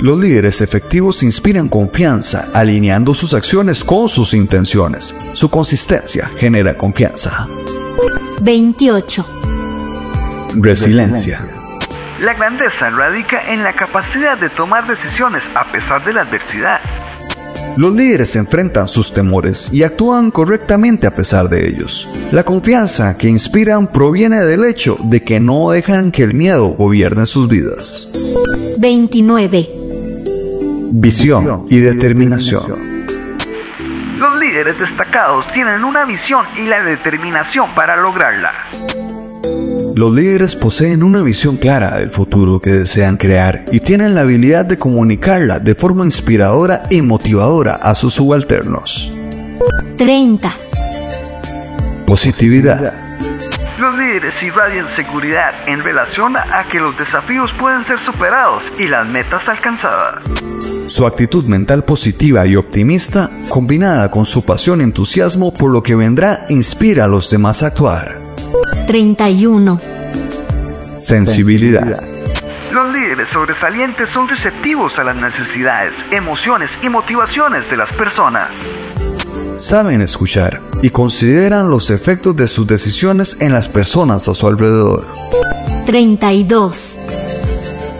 Los 0.00 0.18
líderes 0.18 0.60
efectivos 0.60 1.22
inspiran 1.22 1.68
confianza, 1.68 2.48
alineando 2.52 3.14
sus 3.14 3.32
acciones 3.32 3.84
con 3.84 4.08
sus 4.08 4.34
intenciones. 4.34 5.14
Su 5.34 5.48
consistencia 5.48 6.28
genera 6.36 6.76
confianza. 6.76 7.46
28. 8.40 9.24
Resiliencia. 10.56 11.57
La 12.20 12.34
grandeza 12.34 12.90
radica 12.90 13.52
en 13.52 13.62
la 13.62 13.74
capacidad 13.74 14.36
de 14.36 14.50
tomar 14.50 14.88
decisiones 14.88 15.44
a 15.54 15.70
pesar 15.70 16.04
de 16.04 16.12
la 16.12 16.22
adversidad. 16.22 16.80
Los 17.76 17.94
líderes 17.94 18.34
enfrentan 18.34 18.88
sus 18.88 19.12
temores 19.14 19.72
y 19.72 19.84
actúan 19.84 20.32
correctamente 20.32 21.06
a 21.06 21.14
pesar 21.14 21.48
de 21.48 21.68
ellos. 21.68 22.08
La 22.32 22.42
confianza 22.42 23.16
que 23.16 23.28
inspiran 23.28 23.86
proviene 23.86 24.40
del 24.40 24.64
hecho 24.64 24.96
de 25.04 25.22
que 25.22 25.38
no 25.38 25.70
dejan 25.70 26.10
que 26.10 26.24
el 26.24 26.34
miedo 26.34 26.70
gobierne 26.70 27.24
sus 27.24 27.48
vidas. 27.48 28.10
29. 28.78 29.68
Visión 30.90 31.66
y 31.68 31.78
determinación. 31.78 33.06
Los 34.18 34.40
líderes 34.40 34.76
destacados 34.76 35.46
tienen 35.52 35.84
una 35.84 36.04
visión 36.04 36.44
y 36.56 36.62
la 36.62 36.82
determinación 36.82 37.72
para 37.76 37.96
lograrla. 37.96 38.52
Los 39.98 40.12
líderes 40.12 40.54
poseen 40.54 41.02
una 41.02 41.22
visión 41.22 41.56
clara 41.56 41.98
del 41.98 42.12
futuro 42.12 42.60
que 42.60 42.70
desean 42.70 43.16
crear 43.16 43.64
y 43.72 43.80
tienen 43.80 44.14
la 44.14 44.20
habilidad 44.20 44.64
de 44.64 44.78
comunicarla 44.78 45.58
de 45.58 45.74
forma 45.74 46.04
inspiradora 46.04 46.84
y 46.88 47.02
motivadora 47.02 47.74
a 47.74 47.96
sus 47.96 48.14
subalternos. 48.14 49.12
30. 49.96 50.52
Positividad. 52.06 52.92
Los 53.80 53.98
líderes 53.98 54.40
irradian 54.40 54.88
seguridad 54.90 55.52
en 55.66 55.82
relación 55.82 56.36
a 56.36 56.68
que 56.70 56.78
los 56.78 56.96
desafíos 56.96 57.52
pueden 57.58 57.82
ser 57.82 57.98
superados 57.98 58.62
y 58.78 58.86
las 58.86 59.04
metas 59.04 59.48
alcanzadas. 59.48 60.22
Su 60.86 61.08
actitud 61.08 61.44
mental 61.46 61.82
positiva 61.82 62.46
y 62.46 62.54
optimista, 62.54 63.30
combinada 63.48 64.12
con 64.12 64.26
su 64.26 64.44
pasión 64.44 64.80
y 64.80 64.84
entusiasmo 64.84 65.52
por 65.52 65.72
lo 65.72 65.82
que 65.82 65.96
vendrá, 65.96 66.46
inspira 66.50 67.06
a 67.06 67.08
los 67.08 67.28
demás 67.30 67.64
a 67.64 67.66
actuar. 67.66 68.17
31. 68.86 69.80
Sensibilidad. 70.96 72.02
Los 72.72 72.92
líderes 72.92 73.28
sobresalientes 73.28 74.08
son 74.10 74.28
receptivos 74.28 74.98
a 74.98 75.04
las 75.04 75.16
necesidades, 75.16 75.94
emociones 76.10 76.70
y 76.82 76.88
motivaciones 76.88 77.70
de 77.70 77.76
las 77.76 77.92
personas. 77.92 78.50
Saben 79.56 80.00
escuchar 80.00 80.60
y 80.82 80.90
consideran 80.90 81.70
los 81.70 81.90
efectos 81.90 82.36
de 82.36 82.46
sus 82.46 82.66
decisiones 82.66 83.36
en 83.40 83.52
las 83.52 83.68
personas 83.68 84.28
a 84.28 84.34
su 84.34 84.46
alrededor. 84.46 85.06
32. 85.86 86.96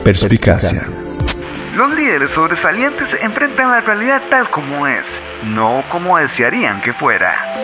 Perspicacia. 0.04 0.86
Los 1.76 1.94
líderes 1.94 2.30
sobresalientes 2.30 3.08
enfrentan 3.20 3.70
la 3.70 3.80
realidad 3.80 4.22
tal 4.30 4.50
como 4.50 4.86
es, 4.86 5.06
no 5.44 5.82
como 5.90 6.18
desearían 6.18 6.80
que 6.82 6.92
fuera. 6.92 7.54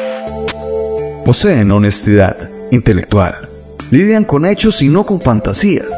Poseen 1.24 1.70
honestidad 1.70 2.53
intelectual. 2.74 3.48
Lidian 3.90 4.24
con 4.24 4.44
hechos 4.44 4.82
y 4.82 4.88
no 4.88 5.06
con 5.06 5.20
fantasías, 5.20 5.88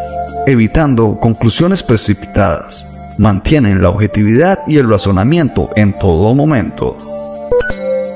evitando 0.47 1.19
conclusiones 1.21 1.83
precipitadas. 1.83 2.87
Mantienen 3.19 3.83
la 3.83 3.89
objetividad 3.89 4.61
y 4.67 4.79
el 4.79 4.89
razonamiento 4.89 5.71
en 5.77 5.99
todo 5.99 6.35
momento. 6.35 6.97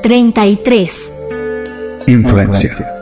33. 0.03 1.13
Influencia. 2.07 3.01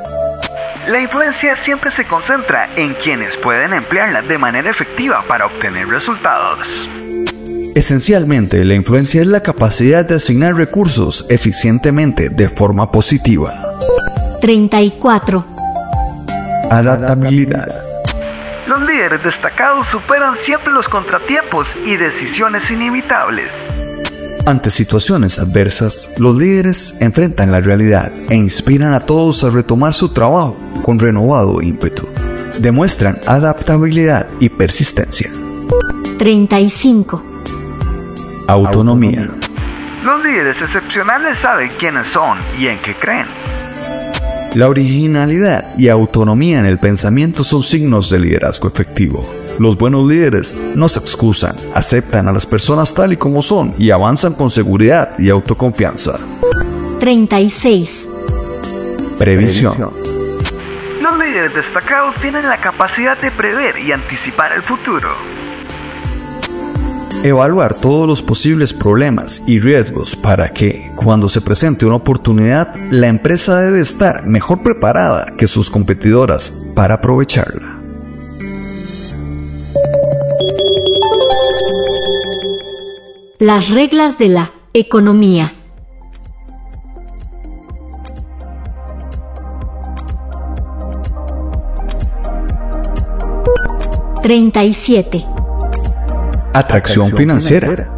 La 0.89 1.01
influencia 1.01 1.57
siempre 1.57 1.91
se 1.91 2.07
concentra 2.07 2.71
en 2.77 2.95
quienes 2.95 3.37
pueden 3.37 3.75
emplearla 3.75 4.23
de 4.23 4.39
manera 4.39 4.71
efectiva 4.71 5.23
para 5.29 5.47
obtener 5.47 5.87
resultados. 5.87 6.67
Esencialmente, 7.75 8.65
la 8.65 8.75
influencia 8.75 9.21
es 9.21 9.27
la 9.27 9.43
capacidad 9.43 10.05
de 10.05 10.17
asignar 10.17 10.55
recursos 10.55 11.27
eficientemente 11.29 12.29
de 12.31 12.49
forma 12.49 12.91
positiva. 12.91 13.53
34. 14.41 15.45
Adaptabilidad. 16.71 17.69
Los 18.67 18.83
líderes 18.83 19.23
destacados 19.25 19.89
superan 19.89 20.37
siempre 20.37 20.73
los 20.73 20.89
contratiempos 20.89 21.69
y 21.85 21.97
decisiones 21.97 22.71
inevitables. 22.71 23.51
Ante 24.47 24.71
situaciones 24.71 25.39
adversas, 25.39 26.15
los 26.19 26.37
líderes 26.37 26.97
enfrentan 27.01 27.51
la 27.51 27.61
realidad 27.61 28.13
e 28.29 28.35
inspiran 28.35 28.95
a 28.95 29.01
todos 29.01 29.45
a 29.45 29.51
retomar 29.51 29.93
su 29.93 30.13
trabajo 30.13 30.57
con 30.83 30.99
renovado 30.99 31.61
ímpetu. 31.61 32.09
Demuestran 32.59 33.19
adaptabilidad 33.27 34.27
y 34.41 34.49
persistencia. 34.49 35.31
35. 36.19 37.23
Autonomía. 38.47 39.29
Los 40.03 40.25
líderes 40.25 40.61
excepcionales 40.63 41.39
saben 41.39 41.71
quiénes 41.79 42.07
son 42.07 42.39
y 42.59 42.69
en 42.69 42.81
qué 42.81 42.95
creen. 42.95 43.27
La 44.55 44.67
originalidad 44.67 45.77
y 45.77 45.89
autonomía 45.89 46.59
en 46.59 46.65
el 46.65 46.79
pensamiento 46.79 47.45
son 47.45 47.63
signos 47.63 48.09
de 48.09 48.19
liderazgo 48.19 48.67
efectivo. 48.67 49.29
Los 49.59 49.77
buenos 49.77 50.07
líderes 50.07 50.57
no 50.75 50.89
se 50.89 51.01
excusan, 51.01 51.55
aceptan 51.75 52.29
a 52.29 52.33
las 52.33 52.47
personas 52.47 52.95
tal 52.95 53.13
y 53.13 53.19
como 53.19 53.43
son 53.43 53.75
y 53.77 53.91
avanzan 53.91 54.35
con 54.35 54.49
seguridad 54.49 55.19
y 55.19 55.29
autoconfianza. 55.29 56.19
36. 56.99 58.09
Previsión. 59.19 59.93
Los 61.01 61.19
líderes 61.19 61.55
destacados 61.55 62.17
tienen 62.17 62.49
la 62.49 62.61
capacidad 62.61 63.21
de 63.21 63.31
prever 63.31 63.79
y 63.79 63.93
anticipar 63.93 64.53
el 64.53 64.63
futuro. 64.63 65.11
Evaluar 67.25 67.75
todos 67.75 68.07
los 68.07 68.23
posibles 68.23 68.73
problemas 68.73 69.43
y 69.45 69.59
riesgos 69.59 70.15
para 70.15 70.53
que, 70.53 70.93
cuando 70.95 71.29
se 71.29 71.41
presente 71.41 71.85
una 71.85 71.97
oportunidad, 71.97 72.73
la 72.91 73.09
empresa 73.09 73.61
debe 73.61 73.81
estar 73.81 74.25
mejor 74.25 74.63
preparada 74.63 75.35
que 75.37 75.49
sus 75.49 75.69
competidoras 75.69 76.53
para 76.77 76.95
aprovecharla. 76.95 77.83
Las 83.41 83.71
reglas 83.71 84.17
de 84.19 84.29
la 84.29 84.53
economía. 84.73 85.55
Treinta 94.23 94.65
y 94.65 94.73
siete. 94.73 95.25
Atracción 96.55 97.15
financiera. 97.15 97.91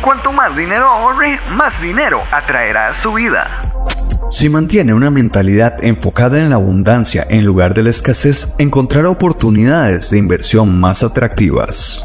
Cuanto 0.00 0.32
más 0.32 0.56
dinero 0.56 0.86
ahorre, 0.86 1.38
más 1.52 1.80
dinero 1.80 2.22
atraerá 2.32 2.88
a 2.88 2.94
su 2.94 3.12
vida. 3.12 3.60
Si 4.28 4.48
mantiene 4.48 4.94
una 4.94 5.10
mentalidad 5.10 5.82
enfocada 5.84 6.38
en 6.38 6.50
la 6.50 6.56
abundancia 6.56 7.24
en 7.28 7.44
lugar 7.44 7.74
de 7.74 7.84
la 7.84 7.90
escasez, 7.90 8.54
encontrará 8.58 9.10
oportunidades 9.10 10.10
de 10.10 10.18
inversión 10.18 10.80
más 10.80 11.02
atractivas. 11.02 12.04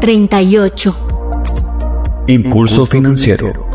38. 0.00 2.24
Impulso 2.26 2.86
financiero. 2.86 3.68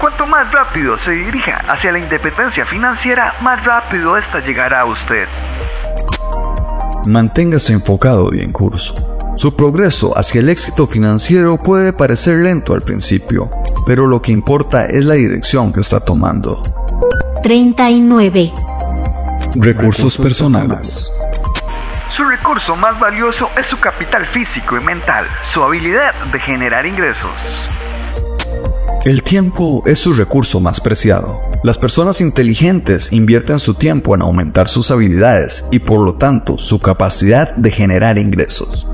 Cuanto 0.00 0.26
más 0.26 0.50
rápido 0.52 0.96
se 0.98 1.12
dirija 1.12 1.58
hacia 1.68 1.92
la 1.92 1.98
independencia 1.98 2.64
financiera, 2.64 3.34
más 3.42 3.64
rápido 3.64 4.16
esta 4.16 4.40
llegará 4.40 4.80
a 4.80 4.84
usted. 4.86 5.26
Manténgase 7.06 7.72
enfocado 7.72 8.34
y 8.34 8.40
en 8.40 8.52
curso. 8.52 9.13
Su 9.36 9.56
progreso 9.56 10.16
hacia 10.16 10.40
el 10.40 10.48
éxito 10.48 10.86
financiero 10.86 11.56
puede 11.56 11.92
parecer 11.92 12.36
lento 12.36 12.72
al 12.72 12.82
principio, 12.82 13.50
pero 13.84 14.06
lo 14.06 14.22
que 14.22 14.30
importa 14.30 14.86
es 14.86 15.04
la 15.04 15.14
dirección 15.14 15.72
que 15.72 15.80
está 15.80 15.98
tomando. 15.98 16.62
39. 17.42 18.52
Recursos 19.56 20.16
personales. 20.18 21.10
Su 22.10 22.24
recurso 22.24 22.76
más 22.76 22.98
valioso 23.00 23.48
es 23.58 23.66
su 23.66 23.78
capital 23.80 24.24
físico 24.26 24.76
y 24.76 24.80
mental, 24.80 25.26
su 25.42 25.62
habilidad 25.64 26.14
de 26.32 26.38
generar 26.38 26.86
ingresos. 26.86 27.32
El 29.04 29.22
tiempo 29.22 29.82
es 29.84 29.98
su 29.98 30.14
recurso 30.14 30.60
más 30.60 30.80
preciado. 30.80 31.38
Las 31.62 31.76
personas 31.76 32.22
inteligentes 32.22 33.12
invierten 33.12 33.60
su 33.60 33.74
tiempo 33.74 34.14
en 34.14 34.22
aumentar 34.22 34.66
sus 34.66 34.90
habilidades 34.90 35.66
y 35.70 35.80
por 35.80 36.00
lo 36.00 36.14
tanto 36.14 36.56
su 36.56 36.80
capacidad 36.80 37.54
de 37.54 37.70
generar 37.70 38.16
ingresos. 38.16 38.88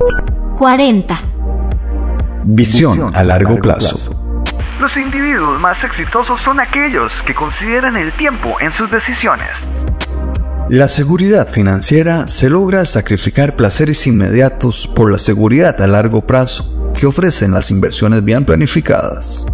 40. 0.58 1.16
Visión 2.42 3.14
a 3.14 3.22
largo 3.22 3.60
plazo. 3.60 4.00
Los 4.80 4.96
individuos 4.96 5.60
más 5.60 5.84
exitosos 5.84 6.40
son 6.40 6.58
aquellos 6.58 7.22
que 7.22 7.32
consideran 7.32 7.96
el 7.96 8.12
tiempo 8.16 8.56
en 8.60 8.72
sus 8.72 8.90
decisiones. 8.90 9.50
La 10.68 10.88
seguridad 10.88 11.46
financiera 11.46 12.26
se 12.26 12.50
logra 12.50 12.80
al 12.80 12.88
sacrificar 12.88 13.54
placeres 13.54 14.08
inmediatos 14.08 14.88
por 14.88 15.12
la 15.12 15.20
seguridad 15.20 15.80
a 15.80 15.86
largo 15.86 16.26
plazo 16.26 16.79
que 17.00 17.06
ofrecen 17.06 17.52
las 17.52 17.70
inversiones 17.70 18.22
bien 18.22 18.44
planificadas. 18.44 19.46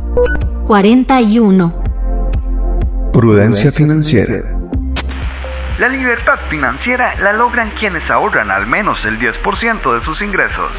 41. 0.67 1.83
Prudencia 3.13 3.71
financiera. 3.71 4.53
La 5.79 5.89
libertad 5.89 6.41
financiera 6.51 7.15
la 7.21 7.33
logran 7.33 7.71
quienes 7.79 8.11
ahorran 8.11 8.51
al 8.51 8.67
menos 8.67 9.05
el 9.05 9.21
10% 9.21 9.95
de 9.95 10.01
sus 10.01 10.23
ingresos. 10.23 10.73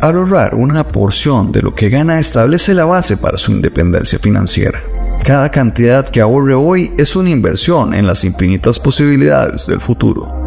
Al 0.00 0.16
ahorrar 0.16 0.56
una 0.56 0.82
porción 0.84 1.52
de 1.52 1.62
lo 1.62 1.74
que 1.76 1.90
gana 1.90 2.18
establece 2.18 2.74
la 2.74 2.84
base 2.84 3.16
para 3.16 3.38
su 3.38 3.52
independencia 3.52 4.18
financiera. 4.18 4.80
Cada 5.24 5.50
cantidad 5.50 6.08
que 6.08 6.20
ahorre 6.20 6.54
hoy 6.54 6.92
es 6.98 7.14
una 7.14 7.30
inversión 7.30 7.94
en 7.94 8.06
las 8.06 8.24
infinitas 8.24 8.80
posibilidades 8.80 9.66
del 9.68 9.80
futuro. 9.80 10.46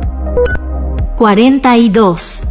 42. 1.16 2.42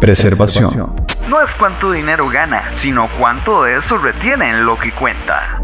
Preservación. 0.00 1.03
No 1.28 1.40
es 1.40 1.54
cuánto 1.54 1.92
dinero 1.92 2.28
gana, 2.28 2.70
sino 2.76 3.08
cuánto 3.18 3.62
de 3.62 3.78
eso 3.78 3.96
retiene 3.96 4.50
en 4.50 4.66
lo 4.66 4.78
que 4.78 4.94
cuenta. 4.94 5.58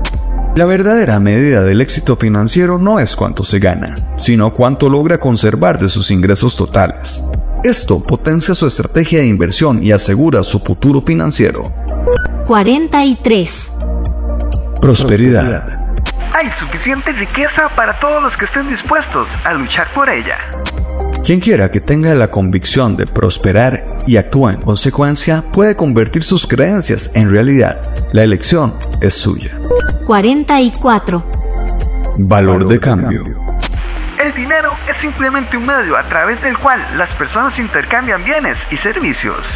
La 0.56 0.64
verdadera 0.64 1.20
medida 1.20 1.60
del 1.62 1.82
éxito 1.82 2.16
financiero 2.16 2.78
no 2.78 2.98
es 2.98 3.14
cuánto 3.14 3.44
se 3.44 3.58
gana, 3.58 3.94
sino 4.16 4.52
cuánto 4.52 4.88
logra 4.88 5.18
conservar 5.18 5.78
de 5.78 5.88
sus 5.88 6.10
ingresos 6.10 6.56
totales. 6.56 7.22
Esto 7.62 8.02
potencia 8.02 8.54
su 8.54 8.66
estrategia 8.66 9.20
de 9.20 9.26
inversión 9.26 9.82
y 9.82 9.92
asegura 9.92 10.42
su 10.42 10.60
futuro 10.60 11.02
financiero. 11.02 11.72
43. 12.46 13.72
Prosperidad. 14.80 15.92
Hay 16.34 16.50
suficiente 16.52 17.12
riqueza 17.12 17.68
para 17.76 18.00
todos 18.00 18.22
los 18.22 18.34
que 18.34 18.46
estén 18.46 18.66
dispuestos 18.68 19.28
a 19.44 19.52
luchar 19.52 19.92
por 19.92 20.08
ella. 20.08 20.38
Quien 21.24 21.40
quiera 21.40 21.70
que 21.70 21.80
tenga 21.80 22.14
la 22.14 22.30
convicción 22.30 22.96
de 22.96 23.06
prosperar 23.06 23.84
y 24.06 24.16
actúa 24.16 24.54
en 24.54 24.60
consecuencia 24.60 25.44
puede 25.52 25.76
convertir 25.76 26.24
sus 26.24 26.46
creencias 26.46 27.14
en 27.14 27.30
realidad. 27.30 27.78
La 28.12 28.24
elección 28.24 28.74
es 29.00 29.14
suya. 29.14 29.58
44. 30.06 31.22
Valor 32.18 32.66
de 32.66 32.80
cambio. 32.80 33.22
El 34.18 34.34
dinero 34.34 34.72
es 34.88 34.96
simplemente 34.96 35.56
un 35.56 35.66
medio 35.66 35.96
a 35.96 36.08
través 36.08 36.40
del 36.42 36.58
cual 36.58 36.80
las 36.96 37.14
personas 37.14 37.58
intercambian 37.58 38.24
bienes 38.24 38.58
y 38.70 38.76
servicios. 38.76 39.46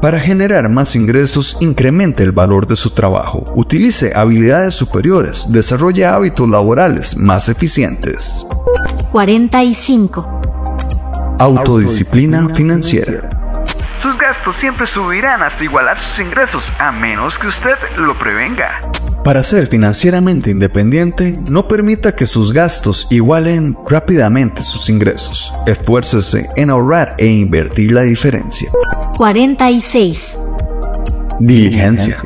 Para 0.00 0.20
generar 0.20 0.68
más 0.68 0.96
ingresos, 0.96 1.56
incremente 1.60 2.22
el 2.22 2.32
valor 2.32 2.66
de 2.66 2.76
su 2.76 2.90
trabajo, 2.90 3.44
utilice 3.54 4.12
habilidades 4.14 4.74
superiores, 4.74 5.50
desarrolle 5.50 6.04
hábitos 6.06 6.48
laborales 6.48 7.16
más 7.16 7.48
eficientes. 7.48 8.46
45. 9.10 10.40
Autodisciplina 11.38 12.48
financiera. 12.50 13.28
Sus 13.98 14.18
gastos 14.18 14.56
siempre 14.56 14.86
subirán 14.86 15.42
hasta 15.42 15.64
igualar 15.64 15.98
sus 15.98 16.18
ingresos, 16.20 16.70
a 16.78 16.92
menos 16.92 17.38
que 17.38 17.46
usted 17.46 17.76
lo 17.96 18.18
prevenga. 18.18 18.80
Para 19.24 19.42
ser 19.42 19.68
financieramente 19.68 20.50
independiente, 20.50 21.38
no 21.48 21.66
permita 21.66 22.14
que 22.14 22.26
sus 22.26 22.52
gastos 22.52 23.06
igualen 23.08 23.74
rápidamente 23.88 24.62
sus 24.62 24.90
ingresos. 24.90 25.50
Esfuércese 25.66 26.50
en 26.56 26.68
ahorrar 26.68 27.14
e 27.16 27.24
invertir 27.24 27.92
la 27.92 28.02
diferencia. 28.02 28.70
46. 29.16 30.36
Diligencia. 31.40 32.22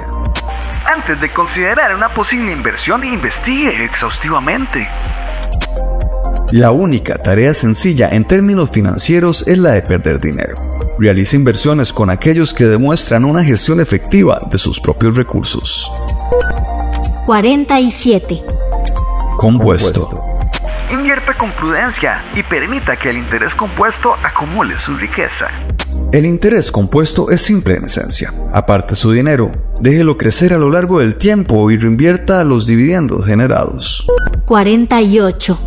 Antes 0.93 1.21
de 1.21 1.33
considerar 1.33 1.95
una 1.95 2.13
posible 2.13 2.51
inversión, 2.51 3.05
investigue 3.05 3.85
exhaustivamente. 3.85 4.89
La 6.51 6.73
única 6.73 7.17
tarea 7.19 7.55
sencilla 7.55 8.09
en 8.09 8.25
términos 8.25 8.73
financieros 8.73 9.47
es 9.47 9.59
la 9.59 9.71
de 9.71 9.83
perder 9.83 10.19
dinero. 10.19 10.57
Realice 10.99 11.37
inversiones 11.37 11.93
con 11.93 12.11
aquellos 12.11 12.53
que 12.53 12.65
demuestran 12.65 13.25
una 13.25 13.45
gestión 13.45 13.79
efectiva 13.79 14.41
de 14.51 14.59
sus 14.59 14.81
propios 14.81 15.15
recursos. 15.15 15.93
47. 17.29 18.43
Compuesto. 19.37 20.25
Invierta 20.91 21.35
con 21.35 21.53
prudencia 21.53 22.25
y 22.35 22.43
permita 22.43 22.97
que 22.97 23.11
el 23.11 23.19
interés 23.19 23.55
compuesto 23.55 24.15
acumule 24.25 24.79
su 24.79 24.97
riqueza. 24.97 25.51
El 26.11 26.25
interés 26.25 26.73
compuesto 26.73 27.31
es 27.31 27.43
simple 27.43 27.75
en 27.75 27.85
esencia. 27.85 28.33
Aparte 28.55 28.95
su 28.95 29.13
dinero, 29.13 29.53
déjelo 29.79 30.17
crecer 30.17 30.55
a 30.55 30.59
lo 30.59 30.71
largo 30.71 31.01
del 31.01 31.17
tiempo 31.17 31.71
y 31.71 31.77
reinvierta 31.77 32.43
los 32.45 32.67
dividendos 32.67 33.27
generados. 33.27 34.07
48. 34.47 35.59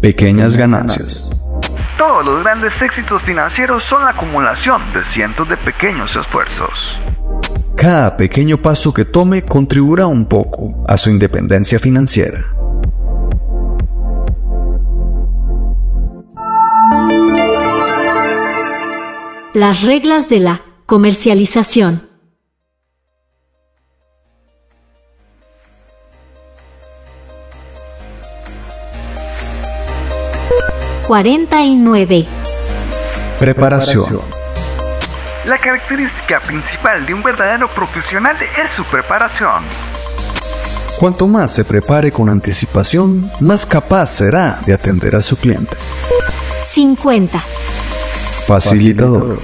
Pequeñas 0.00 0.56
ganancias. 0.56 1.40
Todos 1.96 2.24
los 2.24 2.40
grandes 2.42 2.82
éxitos 2.82 3.22
financieros 3.22 3.84
son 3.84 4.04
la 4.04 4.10
acumulación 4.10 4.92
de 4.92 5.04
cientos 5.04 5.48
de 5.48 5.56
pequeños 5.56 6.16
esfuerzos. 6.16 6.98
Cada 7.76 8.16
pequeño 8.16 8.58
paso 8.62 8.92
que 8.92 9.04
tome 9.04 9.42
contribuirá 9.42 10.06
un 10.06 10.26
poco 10.26 10.84
a 10.86 10.96
su 10.96 11.10
independencia 11.10 11.78
financiera. 11.78 12.44
Las 19.54 19.82
reglas 19.82 20.28
de 20.28 20.40
la 20.40 20.62
comercialización. 20.86 22.08
Cuarenta 31.06 31.62
y 31.62 31.76
nueve. 31.76 32.26
Preparación. 33.38 34.41
La 35.44 35.58
característica 35.58 36.38
principal 36.40 37.04
de 37.04 37.14
un 37.14 37.22
verdadero 37.22 37.68
profesional 37.68 38.36
es 38.40 38.70
su 38.70 38.84
preparación. 38.84 39.64
Cuanto 41.00 41.26
más 41.26 41.52
se 41.52 41.64
prepare 41.64 42.12
con 42.12 42.28
anticipación, 42.28 43.28
más 43.40 43.66
capaz 43.66 44.06
será 44.06 44.60
de 44.64 44.72
atender 44.72 45.16
a 45.16 45.20
su 45.20 45.36
cliente. 45.36 45.76
50. 46.68 47.40
Facilitador. 48.46 49.40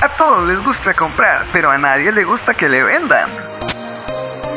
A 0.00 0.16
todos 0.16 0.46
les 0.46 0.64
gusta 0.64 0.94
comprar, 0.94 1.44
pero 1.52 1.72
a 1.72 1.78
nadie 1.78 2.12
le 2.12 2.24
gusta 2.24 2.54
que 2.54 2.68
le 2.68 2.84
vendan. 2.84 3.55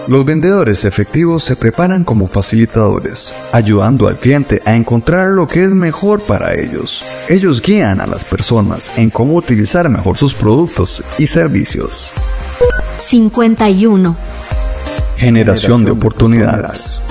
Los 0.09 0.25
vendedores 0.25 0.85
efectivos 0.85 1.43
se 1.43 1.55
preparan 1.55 2.03
como 2.03 2.27
facilitadores, 2.27 3.31
ayudando 3.51 4.07
al 4.07 4.17
cliente 4.17 4.59
a 4.65 4.73
encontrar 4.73 5.27
lo 5.27 5.47
que 5.47 5.63
es 5.63 5.69
mejor 5.69 6.19
para 6.23 6.55
ellos. 6.55 7.05
Ellos 7.27 7.61
guían 7.61 8.01
a 8.01 8.07
las 8.07 8.25
personas 8.25 8.91
en 8.97 9.11
cómo 9.11 9.35
utilizar 9.35 9.87
mejor 9.87 10.17
sus 10.17 10.33
productos 10.33 11.03
y 11.19 11.27
servicios. 11.27 12.11
51. 12.97 14.17
Generación 15.15 15.85
de 15.85 15.91
oportunidades. 15.91 17.03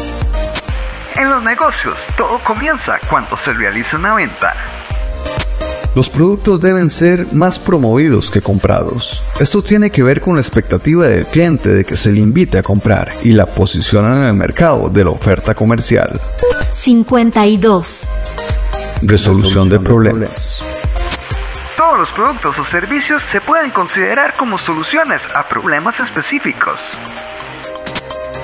En 1.15 1.31
los 1.31 1.45
negocios, 1.45 1.97
todo 2.17 2.41
comienza 2.41 2.99
cuando 3.09 3.37
se 3.37 3.53
realiza 3.53 3.97
una 3.97 4.17
venta. 4.17 4.55
Los 5.99 6.09
productos 6.09 6.61
deben 6.61 6.91
ser 6.91 7.27
más 7.33 7.59
promovidos 7.59 8.31
que 8.31 8.41
comprados. 8.41 9.21
Esto 9.41 9.65
tiene 9.65 9.91
que 9.91 10.05
ver 10.05 10.21
con 10.21 10.37
la 10.37 10.41
expectativa 10.41 11.09
del 11.09 11.27
cliente 11.27 11.71
de 11.71 11.85
que 11.85 11.97
se 11.97 12.13
le 12.13 12.21
invite 12.21 12.57
a 12.57 12.63
comprar 12.63 13.11
y 13.25 13.33
la 13.33 13.47
posición 13.47 14.05
en 14.15 14.23
el 14.23 14.35
mercado 14.35 14.89
de 14.91 15.03
la 15.03 15.11
oferta 15.11 15.57
comercial. 15.57 16.21
52. 16.73 18.07
Resolución 19.03 19.69
de 19.69 19.81
problemas. 19.81 20.63
Todos 21.77 21.99
los 21.99 22.11
productos 22.11 22.57
o 22.61 22.65
servicios 22.65 23.21
se 23.33 23.41
pueden 23.41 23.73
considerar 23.73 24.35
como 24.39 24.57
soluciones 24.57 25.21
a 25.35 25.49
problemas 25.49 25.99
específicos. 25.99 26.81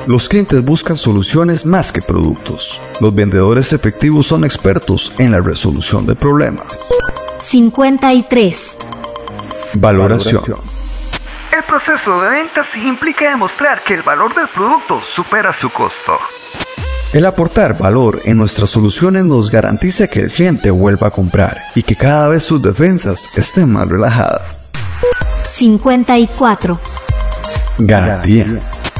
Los 0.09 0.29
clientes 0.29 0.65
buscan 0.65 0.97
soluciones 0.97 1.65
más 1.65 1.93
que 1.93 2.03
productos. 2.03 2.81
Los 3.01 3.15
vendedores 3.15 3.73
efectivos 3.73 4.27
son 4.27 4.43
expertos 4.43 5.13
en 5.19 5.31
la 5.31 5.41
resolución 5.41 6.05
de 6.05 6.17
problemas. 6.17 6.85
53. 7.39 8.77
Valoración. 9.75 10.43
El 11.57 11.63
proceso 11.65 12.21
de 12.21 12.29
ventas 12.29 12.67
implica 12.77 13.31
demostrar 13.31 13.83
que 13.83 13.95
el 13.95 14.03
valor 14.03 14.35
del 14.35 14.49
producto 14.49 15.01
supera 15.01 15.53
su 15.53 15.71
costo. 15.71 16.19
El 17.13 17.27
aportar 17.27 17.79
valor 17.79 18.21
en 18.25 18.37
nuestras 18.39 18.71
soluciones 18.71 19.25
nos 19.25 19.51
garantiza 19.51 20.09
que 20.09 20.21
el 20.21 20.33
cliente 20.33 20.71
vuelva 20.71 21.09
a 21.09 21.11
comprar 21.11 21.57
y 21.77 21.85
que 21.85 21.95
cada 21.95 22.29
vez 22.29 22.43
sus 22.43 22.61
defensas 22.61 23.29
estén 23.37 23.73
más 23.73 23.89
relajadas. 23.89 24.73
54. 25.51 26.81
Garantía. 27.79 28.47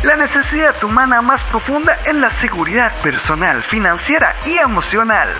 La 0.05 0.17
necesidad 0.17 0.75
humana 0.85 1.23
más 1.23 1.43
profunda 1.45 1.97
es 2.07 2.15
la 2.15 2.31
seguridad 2.31 2.93
personal, 3.03 3.63
financiera 3.63 4.37
y 4.47 4.59
emocional. 4.59 5.31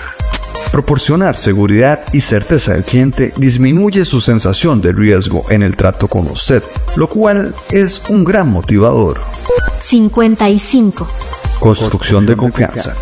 Proporcionar 0.71 1.37
seguridad 1.37 2.05
y 2.11 2.21
certeza 2.21 2.73
al 2.73 2.83
cliente 2.83 3.33
disminuye 3.37 4.03
su 4.03 4.19
sensación 4.19 4.81
de 4.81 4.91
riesgo 4.91 5.45
en 5.49 5.63
el 5.63 5.75
trato 5.77 6.07
con 6.07 6.27
usted, 6.27 6.63
lo 6.95 7.07
cual 7.07 7.55
es 7.71 8.01
un 8.09 8.23
gran 8.23 8.49
motivador. 8.49 9.21
55. 9.79 11.07
Construcción 11.59 12.25
de 12.25 12.35
confianza. 12.35 12.93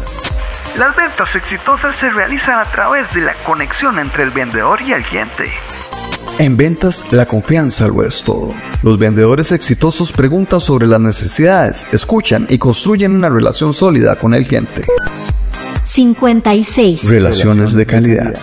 Las 0.78 0.96
ventas 0.96 1.36
exitosas 1.36 1.96
se 1.96 2.10
realizan 2.10 2.60
a 2.60 2.66
través 2.66 3.12
de 3.14 3.22
la 3.22 3.34
conexión 3.46 4.00
entre 4.00 4.24
el 4.24 4.30
vendedor 4.32 4.82
y 4.82 4.94
el 4.94 5.04
cliente. 5.04 5.52
En 6.40 6.58
ventas, 6.58 7.12
la 7.12 7.28
confianza 7.28 7.88
lo 7.88 8.04
es 8.04 8.24
todo. 8.24 8.54
Los 8.82 8.98
vendedores 8.98 9.52
exitosos 9.52 10.12
preguntan 10.12 10.62
sobre 10.62 10.88
las 10.88 11.00
necesidades, 11.00 11.86
escuchan 11.92 12.48
y 12.50 12.58
construyen 12.58 13.16
una 13.16 13.30
relación 13.30 13.72
sólida 13.74 14.16
con 14.16 14.34
el 14.34 14.48
cliente. 14.48 14.84
56. 15.94 17.08
Relaciones 17.08 17.76
de 17.76 17.86
calidad. 17.86 18.34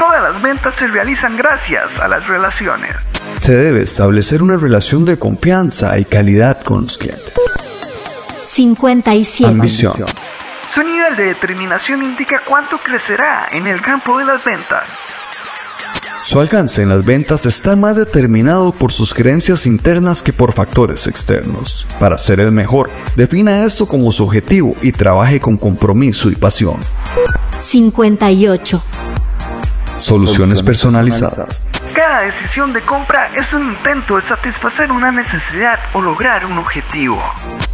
Todas 0.00 0.20
las 0.20 0.42
ventas 0.42 0.74
se 0.74 0.88
realizan 0.88 1.36
gracias 1.36 1.96
a 2.00 2.08
las 2.08 2.26
relaciones. 2.26 2.92
Se 3.36 3.56
debe 3.56 3.82
establecer 3.82 4.42
una 4.42 4.56
relación 4.56 5.04
de 5.04 5.16
confianza 5.16 5.96
y 6.00 6.04
calidad 6.04 6.60
con 6.60 6.86
los 6.86 6.98
clientes. 6.98 7.34
57. 8.48 9.48
Ambición. 9.48 9.94
Su 10.74 10.82
nivel 10.82 11.14
de 11.14 11.26
determinación 11.26 12.02
indica 12.02 12.42
cuánto 12.44 12.78
crecerá 12.78 13.46
en 13.52 13.68
el 13.68 13.80
campo 13.80 14.18
de 14.18 14.24
las 14.24 14.44
ventas. 14.44 14.88
Su 16.24 16.40
alcance 16.40 16.82
en 16.82 16.90
las 16.90 17.04
ventas 17.04 17.46
está 17.46 17.74
más 17.74 17.96
determinado 17.96 18.72
por 18.72 18.92
sus 18.92 19.14
creencias 19.14 19.66
internas 19.66 20.22
que 20.22 20.32
por 20.32 20.52
factores 20.52 21.06
externos. 21.06 21.86
Para 21.98 22.18
ser 22.18 22.40
el 22.40 22.52
mejor, 22.52 22.90
defina 23.16 23.64
esto 23.64 23.86
como 23.86 24.12
su 24.12 24.24
objetivo 24.24 24.74
y 24.82 24.92
trabaje 24.92 25.40
con 25.40 25.56
compromiso 25.56 26.30
y 26.30 26.34
pasión. 26.34 26.80
58. 27.60 28.82
Soluciones 29.98 30.62
personalizadas. 30.62 31.62
Cada 31.98 32.20
decisión 32.20 32.72
de 32.72 32.80
compra 32.80 33.32
es 33.34 33.52
un 33.52 33.70
intento 33.70 34.14
de 34.14 34.22
satisfacer 34.22 34.92
una 34.92 35.10
necesidad 35.10 35.80
o 35.94 36.00
lograr 36.00 36.46
un 36.46 36.56
objetivo. 36.56 37.20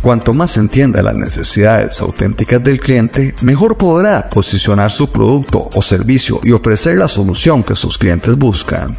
Cuanto 0.01 0.33
más 0.33 0.57
entienda 0.57 1.03
las 1.03 1.15
necesidades 1.15 2.01
auténticas 2.01 2.65
del 2.65 2.81
cliente, 2.81 3.35
mejor 3.43 3.77
podrá 3.77 4.31
posicionar 4.31 4.91
su 4.91 5.13
producto 5.13 5.69
o 5.75 5.83
servicio 5.83 6.41
y 6.43 6.53
ofrecer 6.53 6.97
la 6.97 7.07
solución 7.07 7.63
que 7.63 7.77
sus 7.77 7.99
clientes 7.99 8.35
buscan. 8.35 8.97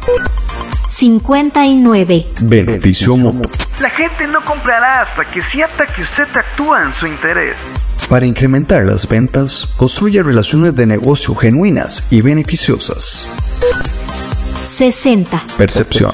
59. 0.90 2.26
Beneficio 2.42 3.16
mutuo. 3.16 3.50
La 3.80 3.90
gente 3.90 4.28
no 4.28 4.44
comprará 4.44 5.00
hasta 5.00 5.28
que 5.28 5.42
sienta 5.42 5.86
que 5.86 6.02
usted 6.02 6.28
actúa 6.36 6.84
en 6.84 6.94
su 6.94 7.04
interés. 7.04 7.56
Para 8.08 8.26
incrementar 8.26 8.84
las 8.84 9.08
ventas, 9.08 9.66
construye 9.76 10.22
relaciones 10.22 10.76
de 10.76 10.86
negocio 10.86 11.34
genuinas 11.34 12.06
y 12.12 12.20
beneficiosas. 12.20 13.26
60. 14.76 15.42
Percepción. 15.56 16.12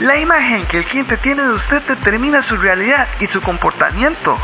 La 0.00 0.18
imagen 0.18 0.66
que 0.66 0.78
el 0.78 0.84
cliente 0.84 1.16
tiene 1.18 1.44
de 1.44 1.50
usted 1.50 1.80
determina 1.86 2.42
su 2.42 2.56
realidad 2.56 3.06
y 3.20 3.28
su 3.28 3.40
comportamiento. 3.40 4.34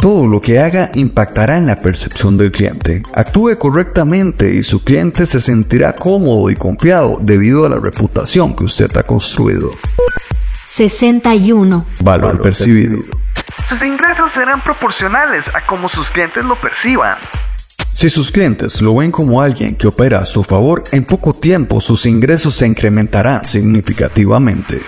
Todo 0.00 0.26
lo 0.26 0.40
que 0.40 0.60
haga 0.60 0.90
impactará 0.94 1.58
en 1.58 1.66
la 1.66 1.76
percepción 1.76 2.38
del 2.38 2.52
cliente. 2.52 3.02
Actúe 3.14 3.58
correctamente 3.58 4.50
y 4.50 4.62
su 4.62 4.82
cliente 4.82 5.26
se 5.26 5.42
sentirá 5.42 5.92
cómodo 5.92 6.48
y 6.48 6.56
confiado 6.56 7.18
debido 7.20 7.66
a 7.66 7.68
la 7.68 7.78
reputación 7.78 8.56
que 8.56 8.64
usted 8.64 8.96
ha 8.96 9.02
construido. 9.02 9.70
61. 10.64 11.84
Valor 12.00 12.40
percibido. 12.40 12.98
Sus 13.68 13.82
ingresos 13.82 14.30
serán 14.30 14.62
proporcionales 14.64 15.54
a 15.54 15.66
cómo 15.66 15.90
sus 15.90 16.10
clientes 16.10 16.44
lo 16.44 16.58
perciban. 16.58 17.18
Si 17.92 18.08
sus 18.08 18.30
clientes 18.30 18.80
lo 18.80 18.94
ven 18.94 19.10
como 19.10 19.42
alguien 19.42 19.74
que 19.74 19.88
opera 19.88 20.20
a 20.20 20.26
su 20.26 20.44
favor, 20.44 20.84
en 20.92 21.04
poco 21.04 21.34
tiempo 21.34 21.80
sus 21.80 22.06
ingresos 22.06 22.54
se 22.54 22.66
incrementarán 22.66 23.46
significativamente. 23.46 24.80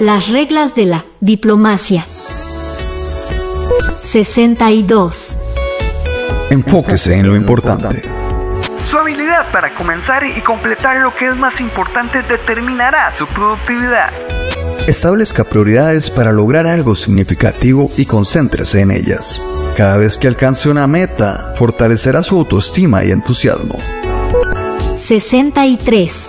Las 0.00 0.28
reglas 0.28 0.74
de 0.74 0.84
la 0.86 1.04
diplomacia. 1.20 2.04
62. 4.02 5.36
Enfóquese 6.50 7.18
en 7.18 7.28
lo 7.28 7.36
importante. 7.36 8.02
Su 8.90 8.98
habilidad 8.98 9.50
para 9.52 9.74
comenzar 9.74 10.24
y 10.24 10.42
completar 10.42 10.98
lo 10.98 11.14
que 11.14 11.28
es 11.28 11.36
más 11.36 11.60
importante 11.60 12.22
determinará 12.22 13.14
su 13.16 13.26
productividad. 13.26 14.12
Establezca 14.86 15.42
prioridades 15.42 16.10
para 16.10 16.30
lograr 16.30 16.68
algo 16.68 16.94
significativo 16.94 17.90
y 17.96 18.06
concéntrese 18.06 18.82
en 18.82 18.92
ellas. 18.92 19.42
Cada 19.76 19.96
vez 19.96 20.16
que 20.16 20.28
alcance 20.28 20.68
una 20.68 20.86
meta, 20.86 21.54
fortalecerá 21.56 22.22
su 22.22 22.38
autoestima 22.38 23.02
y 23.02 23.10
entusiasmo. 23.10 23.80
63. 24.96 26.28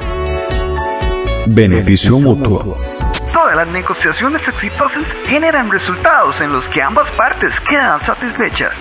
Beneficio 1.46 2.18
mutuo. 2.18 2.76
Todas 3.32 3.56
las 3.56 3.68
negociaciones 3.68 4.42
exitosas 4.48 5.06
generan 5.28 5.70
resultados 5.70 6.42
en 6.42 6.52
los 6.52 6.68
que 6.70 6.82
ambas 6.82 7.12
partes 7.12 7.60
quedan 7.60 8.02
satisfechas. 8.02 8.74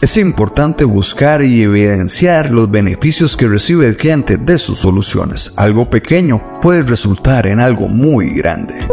Es 0.00 0.16
importante 0.16 0.84
buscar 0.84 1.42
y 1.42 1.62
evidenciar 1.62 2.50
los 2.50 2.70
beneficios 2.70 3.36
que 3.36 3.48
recibe 3.48 3.86
el 3.86 3.96
cliente 3.96 4.36
de 4.36 4.58
sus 4.58 4.78
soluciones. 4.78 5.54
Algo 5.56 5.88
pequeño 5.88 6.52
puede 6.60 6.82
resultar 6.82 7.46
en 7.46 7.60
algo 7.60 7.88
muy 7.88 8.30
grande. 8.34 8.86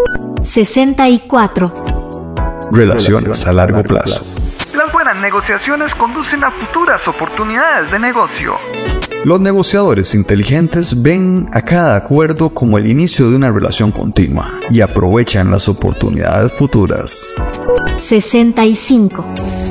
64. 0.43 1.73
Relaciones 2.71 3.45
a 3.45 3.53
largo 3.53 3.83
plazo. 3.83 4.25
Las 4.75 4.91
buenas 4.91 5.17
negociaciones 5.21 5.93
conducen 5.93 6.43
a 6.43 6.51
futuras 6.51 7.07
oportunidades 7.07 7.91
de 7.91 7.99
negocio. 7.99 8.55
Los 9.23 9.39
negociadores 9.39 10.15
inteligentes 10.15 11.01
ven 11.01 11.49
a 11.53 11.61
cada 11.61 11.95
acuerdo 11.95 12.49
como 12.49 12.77
el 12.77 12.87
inicio 12.87 13.29
de 13.29 13.35
una 13.35 13.51
relación 13.51 13.91
continua 13.91 14.59
y 14.69 14.81
aprovechan 14.81 15.51
las 15.51 15.69
oportunidades 15.69 16.51
futuras. 16.53 17.25
65. 17.97 19.62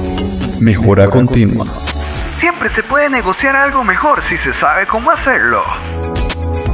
Mejora 0.62 1.10
continua. 1.10 1.66
Siempre 2.38 2.70
se 2.70 2.84
puede 2.84 3.10
negociar 3.10 3.56
algo 3.56 3.82
mejor 3.82 4.22
si 4.28 4.38
se 4.38 4.54
sabe 4.54 4.86
cómo 4.86 5.10
hacerlo. 5.10 5.60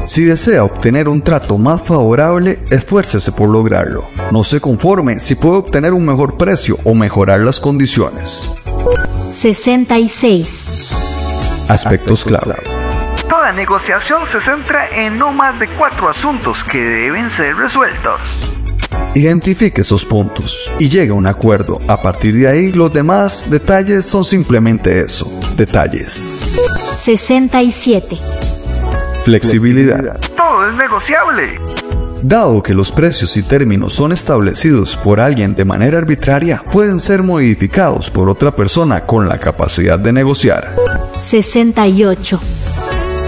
Si 0.05 0.25
desea 0.25 0.63
obtener 0.63 1.09
un 1.09 1.23
trato 1.23 1.57
más 1.57 1.81
favorable, 1.83 2.59
esfuércese 2.71 3.33
por 3.33 3.49
lograrlo. 3.49 4.11
No 4.31 4.45
se 4.45 4.61
conforme 4.61 5.21
si 5.21 5.37
puede 5.37 5.57
obtener 5.57 5.95
un 5.95 6.05
mejor 6.05 6.37
precio 6.37 6.77
o 6.85 6.93
mejorar 6.95 7.41
las 7.41 7.61
condiciones. 7.61 8.55
66. 9.31 10.93
Aspectos 11.71 12.27
clave. 12.27 12.57
Toda 13.27 13.53
negociación 13.53 14.29
se 14.29 14.43
centra 14.43 14.91
en 14.91 15.19
no 15.19 15.33
más 15.33 15.59
de 15.59 15.67
cuatro 15.77 16.11
asuntos 16.11 16.63
que 16.63 16.79
deben 16.79 17.31
ser 17.31 17.57
resueltos. 17.57 18.21
Identifique 19.15 19.81
esos 19.81 20.05
puntos 20.05 20.71
y 20.79 20.89
llegue 20.89 21.11
a 21.11 21.15
un 21.15 21.27
acuerdo. 21.27 21.81
A 21.89 22.01
partir 22.03 22.35
de 22.35 22.49
ahí, 22.49 22.73
los 22.73 22.93
demás 22.93 23.51
detalles 23.51 24.07
son 24.07 24.25
simplemente 24.25 25.01
eso, 25.01 25.31
detalles. 25.57 26.23
67. 27.01 28.19
Flexibilidad. 29.25 30.19
Todo 30.37 30.69
es 30.69 30.75
negociable. 30.75 31.61
Dado 32.23 32.63
que 32.63 32.75
los 32.75 32.91
precios 32.91 33.37
y 33.37 33.43
términos 33.43 33.93
son 33.93 34.13
establecidos 34.13 34.97
por 34.97 35.21
alguien 35.21 35.55
de 35.55 35.65
manera 35.65 35.99
arbitraria, 35.99 36.63
pueden 36.73 36.99
ser 36.99 37.23
modificados 37.23 38.11
por 38.11 38.29
otra 38.29 38.51
persona 38.51 39.03
con 39.03 39.29
la 39.29 39.39
capacidad 39.39 39.99
de 39.99 40.13
negociar. 40.13 40.75
68. 41.21 42.41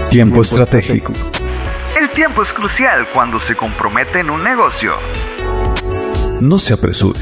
Tiempo 0.09 0.41
estratégico. 0.41 1.13
El 1.97 2.09
tiempo 2.09 2.43
es 2.43 2.51
crucial 2.51 3.07
cuando 3.13 3.39
se 3.39 3.55
compromete 3.55 4.19
en 4.19 4.29
un 4.29 4.43
negocio. 4.43 4.95
No 6.41 6.57
se 6.57 6.73
apresure, 6.73 7.19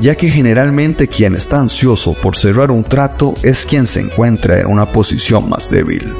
ya 0.00 0.14
que 0.14 0.30
generalmente 0.30 1.08
quien 1.08 1.34
está 1.34 1.58
ansioso 1.58 2.14
por 2.14 2.36
cerrar 2.36 2.70
un 2.70 2.84
trato 2.84 3.34
es 3.42 3.66
quien 3.66 3.88
se 3.88 3.98
encuentra 3.98 4.60
en 4.60 4.68
una 4.68 4.92
posición 4.92 5.48
más 5.48 5.68
débil. 5.68 6.14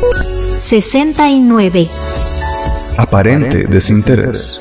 69. 0.59 1.89
Aparente 2.99 3.69
desinterés. 3.69 4.61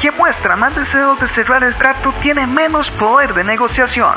Quien 0.00 0.16
muestra 0.16 0.56
más 0.56 0.74
deseo 0.74 1.16
de 1.16 1.28
cerrar 1.28 1.62
el 1.64 1.74
trato 1.74 2.14
tiene 2.22 2.46
menos 2.46 2.90
poder 2.92 3.34
de 3.34 3.44
negociación. 3.44 4.14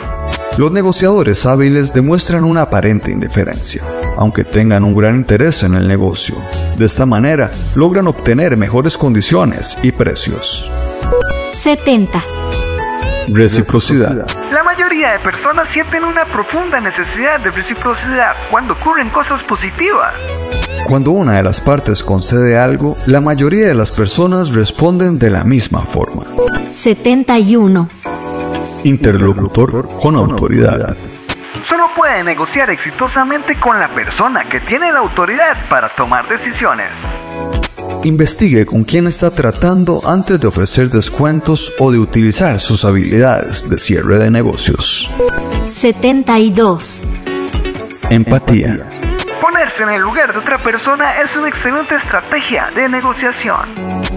Los 0.58 0.72
negociadores 0.72 1.46
hábiles 1.46 1.94
demuestran 1.94 2.46
una 2.46 2.62
aparente 2.62 3.12
indiferencia, 3.12 3.84
aunque 4.16 4.46
tengan 4.46 4.86
un 4.86 4.96
gran 4.96 5.18
interés 5.18 5.64
en 5.64 5.76
el 5.76 5.86
negocio. 5.86 6.36
De 6.78 6.86
esta 6.86 7.06
manera, 7.06 7.52
logran 7.76 8.08
obtener 8.08 8.56
mejores 8.56 8.98
condiciones 8.98 9.78
y 9.84 9.92
precios. 9.92 10.72
70. 11.52 12.24
Reciprocidad. 13.32 14.26
La 14.52 14.64
mayoría 14.64 15.12
de 15.12 15.20
personas 15.20 15.70
sienten 15.70 16.04
una 16.04 16.26
profunda 16.26 16.80
necesidad 16.80 17.40
de 17.40 17.52
reciprocidad 17.52 18.36
cuando 18.50 18.74
ocurren 18.74 19.10
cosas 19.10 19.44
positivas. 19.44 20.14
Cuando 20.88 21.12
una 21.12 21.34
de 21.34 21.44
las 21.44 21.62
partes 21.62 22.04
concede 22.04 22.58
algo, 22.58 22.98
la 23.06 23.22
mayoría 23.22 23.68
de 23.68 23.76
las 23.76 23.92
personas 23.92 24.54
responden 24.54 25.20
de 25.20 25.30
la 25.30 25.44
misma 25.44 25.82
forma. 25.82 26.26
71. 26.72 27.90
Interlocutor 28.84 29.88
con 30.02 30.16
autoridad. 30.16 30.98
Solo 31.64 31.90
puede 31.96 32.24
negociar 32.24 32.70
exitosamente 32.70 33.60
con 33.60 33.80
la 33.80 33.94
persona 33.94 34.48
que 34.50 34.62
tiene 34.62 34.92
la 34.92 35.00
autoridad 35.00 35.70
para 35.70 35.96
tomar 35.96 36.28
decisiones. 36.28 36.92
Investigue 38.04 38.66
con 38.66 38.86
quién 38.86 39.08
está 39.08 39.30
tratando 39.30 40.02
antes 40.06 40.40
de 40.40 40.48
ofrecer 40.48 40.90
descuentos 40.90 41.74
o 41.80 41.92
de 41.92 42.00
utilizar 42.00 42.58
sus 42.62 42.86
habilidades 42.86 43.70
de 43.70 43.78
cierre 43.78 44.18
de 44.18 44.32
negocios. 44.32 45.12
72. 45.68 47.04
Empatía. 48.10 48.90
Ponerse 49.42 49.84
en 49.84 49.90
el 49.90 50.02
lugar 50.02 50.32
de 50.32 50.40
otra 50.40 50.64
persona 50.64 51.20
es 51.22 51.36
una 51.36 51.50
excelente 51.50 51.96
estrategia 51.96 52.72
de 52.74 52.88
negociación. 52.88 53.68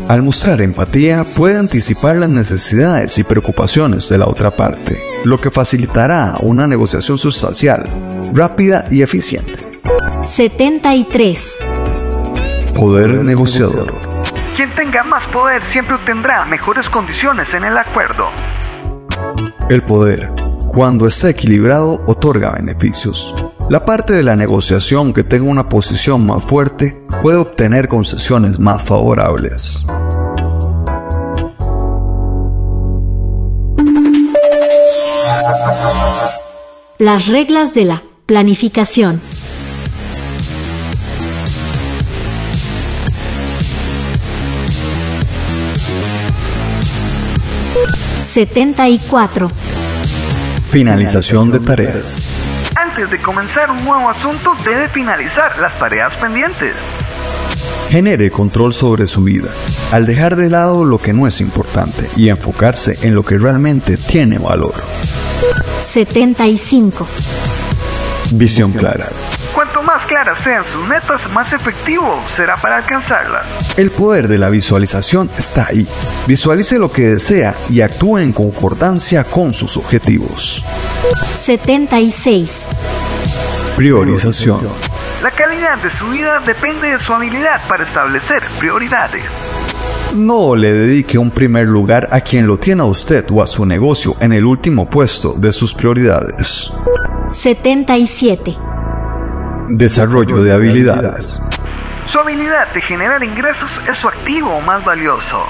Al 0.09 0.23
mostrar 0.23 0.61
empatía 0.61 1.25
puede 1.25 1.59
anticipar 1.59 2.17
las 2.17 2.29
necesidades 2.29 3.19
y 3.19 3.25
preocupaciones 3.25 4.09
de 4.09 4.19
la 4.19 4.27
otra 4.27 4.53
parte, 4.53 5.03
lo 5.25 5.41
que 5.41 5.51
facilitará 5.51 6.37
una 6.41 6.69
negociación 6.69 7.19
sustancial, 7.19 7.85
rápida 8.33 8.87
y 8.93 9.03
eficiente. 9.03 9.59
73. 10.25 11.72
Poder 12.83 13.25
negociador. 13.25 13.95
Quien 14.57 14.75
tenga 14.75 15.05
más 15.05 15.25
poder 15.29 15.63
siempre 15.67 15.95
obtendrá 15.95 16.45
mejores 16.47 16.89
condiciones 16.91 17.55
en 17.55 17.63
el 17.63 17.79
acuerdo. 17.79 18.27
El 19.71 19.85
poder, 19.85 20.33
cuando 20.67 21.07
está 21.07 21.31
equilibrado, 21.31 22.03
otorga 22.09 22.51
beneficios. 22.51 23.37
La 23.71 23.85
parte 23.85 24.15
de 24.15 24.25
la 24.25 24.35
negociación 24.35 25.15
que 25.15 25.23
tenga 25.23 25.49
una 25.49 25.69
posición 25.69 26.27
más 26.27 26.43
fuerte 26.43 27.01
puede 27.23 27.37
obtener 27.37 27.87
concesiones 27.87 28.59
más 28.59 28.83
favorables. 28.83 29.87
Las 36.99 37.29
reglas 37.29 37.75
de 37.75 37.85
la 37.85 38.03
planificación. 38.27 39.21
Setenta 48.33 48.89
y 48.89 48.99
cuatro. 48.99 49.51
Finalización 50.71 51.51
de 51.51 51.61
tareas. 51.61 52.15
Antes 52.75 53.11
de 53.11 53.19
comenzar 53.19 53.71
un 53.71 53.85
nuevo 53.85 54.09
asunto 54.09 54.55
debe 54.65 54.89
finalizar 54.89 55.59
las 55.59 55.79
tareas 55.79 56.15
pendientes. 56.15 56.75
Genere 57.91 58.31
control 58.31 58.73
sobre 58.73 59.07
su 59.07 59.23
vida, 59.23 59.51
al 59.91 60.07
dejar 60.07 60.37
de 60.37 60.49
lado 60.49 60.87
lo 60.87 60.97
que 60.97 61.13
no 61.13 61.27
es 61.27 61.43
importante 61.43 62.09
y 62.17 62.31
enfocarse 62.31 62.99
en 63.03 63.15
lo 63.15 63.23
que 63.23 63.37
realmente 63.37 63.99
tiene 63.99 64.39
valor. 64.39 64.73
Setenta 65.85 66.47
y 66.47 66.57
cinco. 66.57 67.07
Visión 68.31 68.73
clara. 68.73 69.09
Claras 70.13 70.43
sean 70.43 70.63
sus 70.71 70.87
metas, 70.87 71.23
más 71.33 71.55
efectivo 71.55 72.23
será 72.37 72.59
para 72.59 72.77
alcanzarlas. 72.77 73.47
El 73.79 73.91
poder 73.91 74.29
de 74.29 74.37
la 74.37 74.51
visualización 74.51 75.31
está 75.39 75.69
ahí. 75.69 75.89
Visualice 76.27 76.79
lo 76.79 76.93
que 76.93 77.13
desea 77.13 77.55
y 77.71 77.81
actúe 77.81 78.19
en 78.19 78.35
concordancia 78.35 79.25
con 79.25 79.55
sus 79.55 79.79
objetivos. 79.79 80.63
Setenta 81.41 81.99
y 81.99 82.11
seis. 82.11 82.67
Priorización. 83.75 84.61
La 85.23 85.31
calidad 85.31 85.79
de 85.79 85.89
su 85.89 86.07
vida 86.09 86.41
depende 86.45 86.91
de 86.91 87.01
su 87.01 87.15
habilidad 87.15 87.63
para 87.67 87.85
establecer 87.85 88.43
prioridades. 88.59 89.25
No 90.15 90.55
le 90.55 90.75
dedique 90.75 91.17
un 91.17 91.31
primer 91.31 91.65
lugar 91.65 92.11
a 92.13 92.21
quien 92.21 92.47
lo 92.47 92.59
tiene 92.59 92.83
a 92.83 92.85
usted 92.85 93.25
o 93.31 93.43
a 93.43 93.47
su 93.47 93.65
negocio 93.65 94.15
en 94.21 94.35
el 94.35 94.45
último 94.45 94.91
puesto 94.91 95.33
de 95.33 95.53
sus 95.53 95.73
prioridades. 95.73 96.71
Setenta 97.31 97.97
y 97.97 98.07
siete. 98.07 98.59
Desarrollo 99.69 100.43
de 100.43 100.53
habilidades. 100.53 101.41
Su 102.07 102.19
habilidad 102.19 102.73
de 102.75 102.81
generar 102.83 103.23
ingresos 103.23 103.71
es 103.89 103.97
su 103.97 104.09
activo 104.09 104.61
más 104.61 104.85
valioso. 104.85 105.45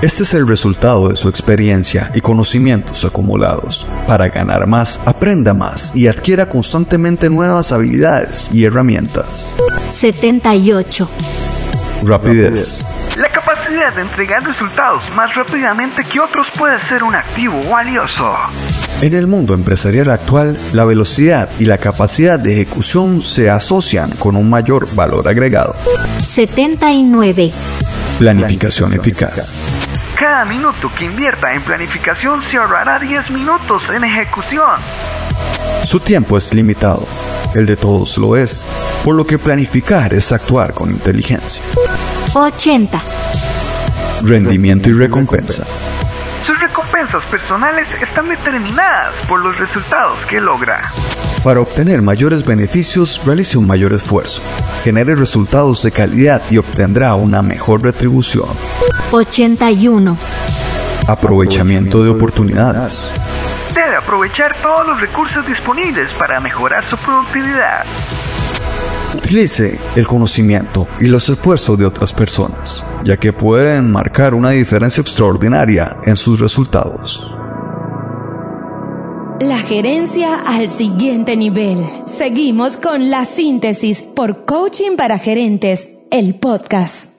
Este 0.00 0.22
es 0.22 0.34
el 0.34 0.48
resultado 0.48 1.08
de 1.08 1.16
su 1.16 1.28
experiencia 1.28 2.10
y 2.14 2.20
conocimientos 2.20 3.04
acumulados. 3.04 3.86
Para 4.06 4.28
ganar 4.28 4.66
más, 4.66 5.00
aprenda 5.04 5.54
más 5.54 5.94
y 5.94 6.08
adquiera 6.08 6.46
constantemente 6.46 7.28
nuevas 7.28 7.72
habilidades 7.72 8.50
y 8.52 8.64
herramientas. 8.64 9.56
Setenta 9.90 10.54
y 10.54 10.72
ocho. 10.72 11.10
Rapidez. 12.04 12.86
La 13.16 13.28
capacidad 13.28 13.92
de 13.92 14.02
entregar 14.02 14.44
resultados 14.44 15.02
más 15.16 15.34
rápidamente 15.34 16.04
que 16.04 16.20
otros 16.20 16.46
puede 16.56 16.78
ser 16.78 17.02
un 17.02 17.14
activo 17.14 17.60
valioso. 17.70 18.32
En 19.00 19.14
el 19.14 19.28
mundo 19.28 19.54
empresarial 19.54 20.10
actual, 20.10 20.58
la 20.72 20.84
velocidad 20.84 21.48
y 21.60 21.66
la 21.66 21.78
capacidad 21.78 22.36
de 22.36 22.54
ejecución 22.54 23.22
se 23.22 23.48
asocian 23.48 24.10
con 24.18 24.34
un 24.34 24.50
mayor 24.50 24.92
valor 24.92 25.28
agregado. 25.28 25.76
Setenta 26.20 26.90
y 26.90 27.04
nueve. 27.04 27.52
Planificación 28.18 28.94
eficaz. 28.94 29.56
Cada 30.18 30.44
minuto 30.46 30.90
que 30.98 31.04
invierta 31.04 31.54
en 31.54 31.62
planificación 31.62 32.42
se 32.42 32.56
ahorrará 32.56 32.98
10 32.98 33.30
minutos 33.30 33.84
en 33.94 34.02
ejecución. 34.02 34.80
Su 35.84 36.00
tiempo 36.00 36.36
es 36.36 36.52
limitado, 36.52 37.06
el 37.54 37.66
de 37.66 37.76
todos 37.76 38.18
lo 38.18 38.36
es, 38.36 38.66
por 39.04 39.14
lo 39.14 39.24
que 39.24 39.38
planificar 39.38 40.12
es 40.12 40.32
actuar 40.32 40.74
con 40.74 40.90
inteligencia. 40.90 41.62
Ochenta. 42.34 43.00
Rendimiento 44.24 44.88
y 44.88 44.92
recompensa. 44.94 45.64
Personales 47.08 47.88
están 48.02 48.28
determinadas 48.28 49.14
por 49.26 49.40
los 49.40 49.58
resultados 49.58 50.24
que 50.26 50.40
logra. 50.40 50.82
Para 51.42 51.60
obtener 51.60 52.02
mayores 52.02 52.44
beneficios, 52.44 53.22
realice 53.24 53.56
un 53.56 53.66
mayor 53.66 53.94
esfuerzo, 53.94 54.42
genere 54.84 55.14
resultados 55.16 55.82
de 55.82 55.90
calidad 55.90 56.42
y 56.50 56.58
obtendrá 56.58 57.14
una 57.14 57.40
mejor 57.42 57.82
retribución. 57.82 58.50
Ochenta 59.10 59.70
y 59.70 59.88
uno. 59.88 60.18
Aprovechamiento 61.06 62.04
de 62.04 62.10
oportunidades. 62.10 63.10
Debe 63.74 63.96
aprovechar 63.96 64.54
todos 64.60 64.86
los 64.86 65.00
recursos 65.00 65.46
disponibles 65.46 66.10
para 66.12 66.40
mejorar 66.40 66.84
su 66.84 66.96
productividad. 66.98 67.86
Utilice 69.14 69.80
el 69.96 70.06
conocimiento 70.06 70.86
y 71.00 71.06
los 71.06 71.28
esfuerzos 71.30 71.78
de 71.78 71.86
otras 71.86 72.12
personas, 72.12 72.84
ya 73.08 73.16
que 73.16 73.32
pueden 73.32 73.90
marcar 73.90 74.34
una 74.34 74.50
diferencia 74.50 75.00
extraordinaria 75.00 75.96
en 76.04 76.18
sus 76.18 76.38
resultados. 76.40 77.34
La 79.40 79.56
gerencia 79.56 80.38
al 80.46 80.68
siguiente 80.68 81.34
nivel. 81.34 81.78
Seguimos 82.04 82.76
con 82.76 83.08
la 83.08 83.24
síntesis 83.24 84.02
por 84.02 84.44
Coaching 84.44 84.96
para 84.98 85.18
Gerentes, 85.18 85.88
el 86.10 86.34
podcast. 86.34 87.18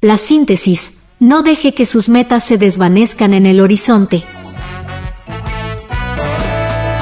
La 0.00 0.16
síntesis. 0.16 0.94
No 1.20 1.44
deje 1.44 1.72
que 1.72 1.84
sus 1.84 2.08
metas 2.08 2.42
se 2.42 2.58
desvanezcan 2.58 3.34
en 3.34 3.46
el 3.46 3.60
horizonte. 3.60 4.24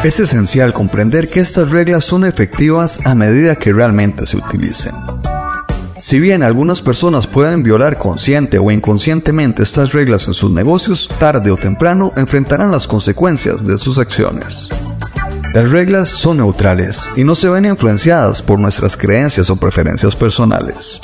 Es 0.04 0.20
esencial 0.20 0.74
comprender 0.74 1.28
que 1.28 1.40
estas 1.40 1.70
reglas 1.70 2.04
son 2.04 2.26
efectivas 2.26 3.00
a 3.06 3.14
medida 3.14 3.56
que 3.56 3.72
realmente 3.72 4.26
se 4.26 4.36
utilicen. 4.36 5.19
Si 6.02 6.18
bien 6.18 6.42
algunas 6.42 6.80
personas 6.80 7.26
pueden 7.26 7.62
violar 7.62 7.98
consciente 7.98 8.58
o 8.58 8.70
inconscientemente 8.70 9.62
estas 9.62 9.92
reglas 9.92 10.28
en 10.28 10.34
sus 10.34 10.50
negocios, 10.50 11.10
tarde 11.18 11.50
o 11.50 11.56
temprano 11.56 12.12
enfrentarán 12.16 12.70
las 12.70 12.86
consecuencias 12.86 13.66
de 13.66 13.76
sus 13.76 13.98
acciones. 13.98 14.70
Las 15.52 15.70
reglas 15.70 16.08
son 16.08 16.38
neutrales 16.38 17.04
y 17.16 17.24
no 17.24 17.34
se 17.34 17.50
ven 17.50 17.66
influenciadas 17.66 18.40
por 18.40 18.58
nuestras 18.58 18.96
creencias 18.96 19.50
o 19.50 19.56
preferencias 19.56 20.16
personales. 20.16 21.00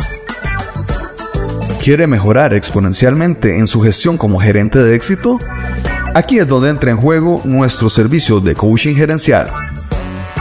¿Quiere 1.83 2.07
mejorar 2.07 2.55
exponencialmente 2.55 3.59
en 3.59 3.67
su 3.67 3.83
gestión 3.83 4.17
como 4.17 4.41
gerente 4.41 4.83
de 4.83 4.95
éxito? 4.95 5.39
Aquí 6.15 6.39
es 6.39 6.49
donde 6.49 6.71
entra 6.71 6.91
en 6.91 6.97
juego 6.97 7.43
nuestro 7.45 7.91
servicio 7.91 8.41
de 8.41 8.55
coaching 8.55 8.95
gerencial. 8.95 9.49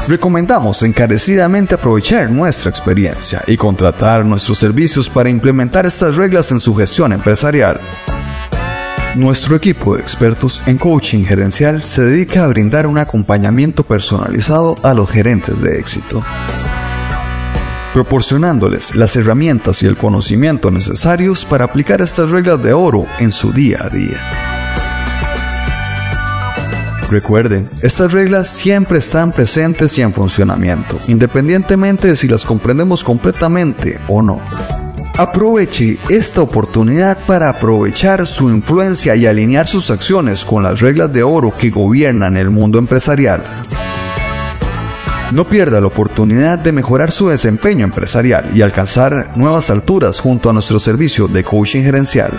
Recomendamos 0.08 0.84
encarecidamente 0.84 1.74
aprovechar 1.74 2.30
nuestra 2.30 2.70
experiencia 2.70 3.42
y 3.48 3.58
contratar 3.58 4.24
nuestros 4.24 4.60
servicios 4.60 5.10
para 5.10 5.30
implementar 5.30 5.88
estas 5.88 6.16
reglas 6.16 6.52
en 6.52 6.60
su 6.60 6.76
gestión 6.76 7.12
empresarial. 7.12 7.82
Nuestro 9.16 9.56
equipo 9.56 9.96
de 9.96 10.02
expertos 10.02 10.62
en 10.68 10.78
coaching 10.78 11.24
gerencial 11.26 11.82
se 11.82 12.04
dedica 12.04 12.44
a 12.44 12.48
brindar 12.48 12.86
un 12.86 13.00
acompañamiento 13.00 13.84
personalizado 13.84 14.78
a 14.84 14.94
los 14.94 15.10
gerentes 15.10 15.60
de 15.60 15.80
éxito, 15.80 16.22
proporcionándoles 17.92 18.96
las 18.96 19.16
herramientas 19.16 19.82
y 19.82 19.88
el 19.88 19.98
conocimiento 19.98 20.70
necesarios 20.70 21.46
para 21.46 21.66
aplicar 21.66 22.02
estas 22.02 22.30
reglas 22.30 22.62
de 22.62 22.74
oro 22.74 23.08
en 23.18 23.32
su 23.32 23.52
día 23.52 23.80
a 23.82 23.90
día. 23.90 24.45
Recuerden, 27.10 27.70
estas 27.82 28.12
reglas 28.12 28.50
siempre 28.50 28.98
están 28.98 29.32
presentes 29.32 29.98
y 29.98 30.02
en 30.02 30.12
funcionamiento, 30.12 31.00
independientemente 31.08 32.08
de 32.08 32.16
si 32.16 32.28
las 32.28 32.46
comprendemos 32.46 33.04
completamente 33.04 34.00
o 34.08 34.22
no. 34.22 34.42
Aproveche 35.18 35.98
esta 36.10 36.42
oportunidad 36.42 37.18
para 37.26 37.50
aprovechar 37.50 38.28
su 38.28 38.50
influencia 38.50 39.16
y 39.16 39.26
alinear 39.26 39.68
sus 39.68 39.90
acciones 39.92 40.44
con 40.44 40.64
las 40.64 40.82
reglas 40.82 41.14
de 41.14 41.24
oro 41.24 41.54
que 41.58 41.70
gobiernan 41.70 42.36
el 42.36 42.50
mundo 42.50 42.80
empresarial. 42.80 43.42
No 45.32 45.46
pierda 45.46 45.80
la 45.80 45.88
oportunidad 45.88 46.60
de 46.60 46.72
mejorar 46.72 47.12
su 47.12 47.30
desempeño 47.30 47.86
empresarial 47.86 48.50
y 48.54 48.62
alcanzar 48.62 49.32
nuevas 49.36 49.70
alturas 49.70 50.20
junto 50.20 50.50
a 50.50 50.54
nuestro 50.54 50.80
servicio 50.80 51.28
de 51.28 51.44
coaching 51.44 51.84
gerencial. 51.84 52.32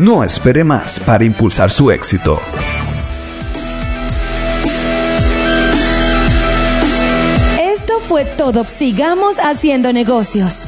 No 0.00 0.24
espere 0.24 0.64
más 0.64 1.00
para 1.00 1.24
impulsar 1.24 1.70
su 1.70 1.90
éxito. 1.90 2.40
Todo. 8.36 8.64
Sigamos 8.64 9.36
haciendo 9.38 9.92
negocios. 9.92 10.66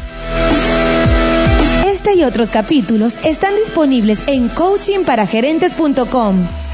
Este 1.87 2.15
y 2.15 2.25
otros 2.25 2.51
capítulos 2.51 3.17
están 3.25 3.55
disponibles 3.57 4.23
en 4.27 4.49
coachingparagerentes.com. 4.49 6.66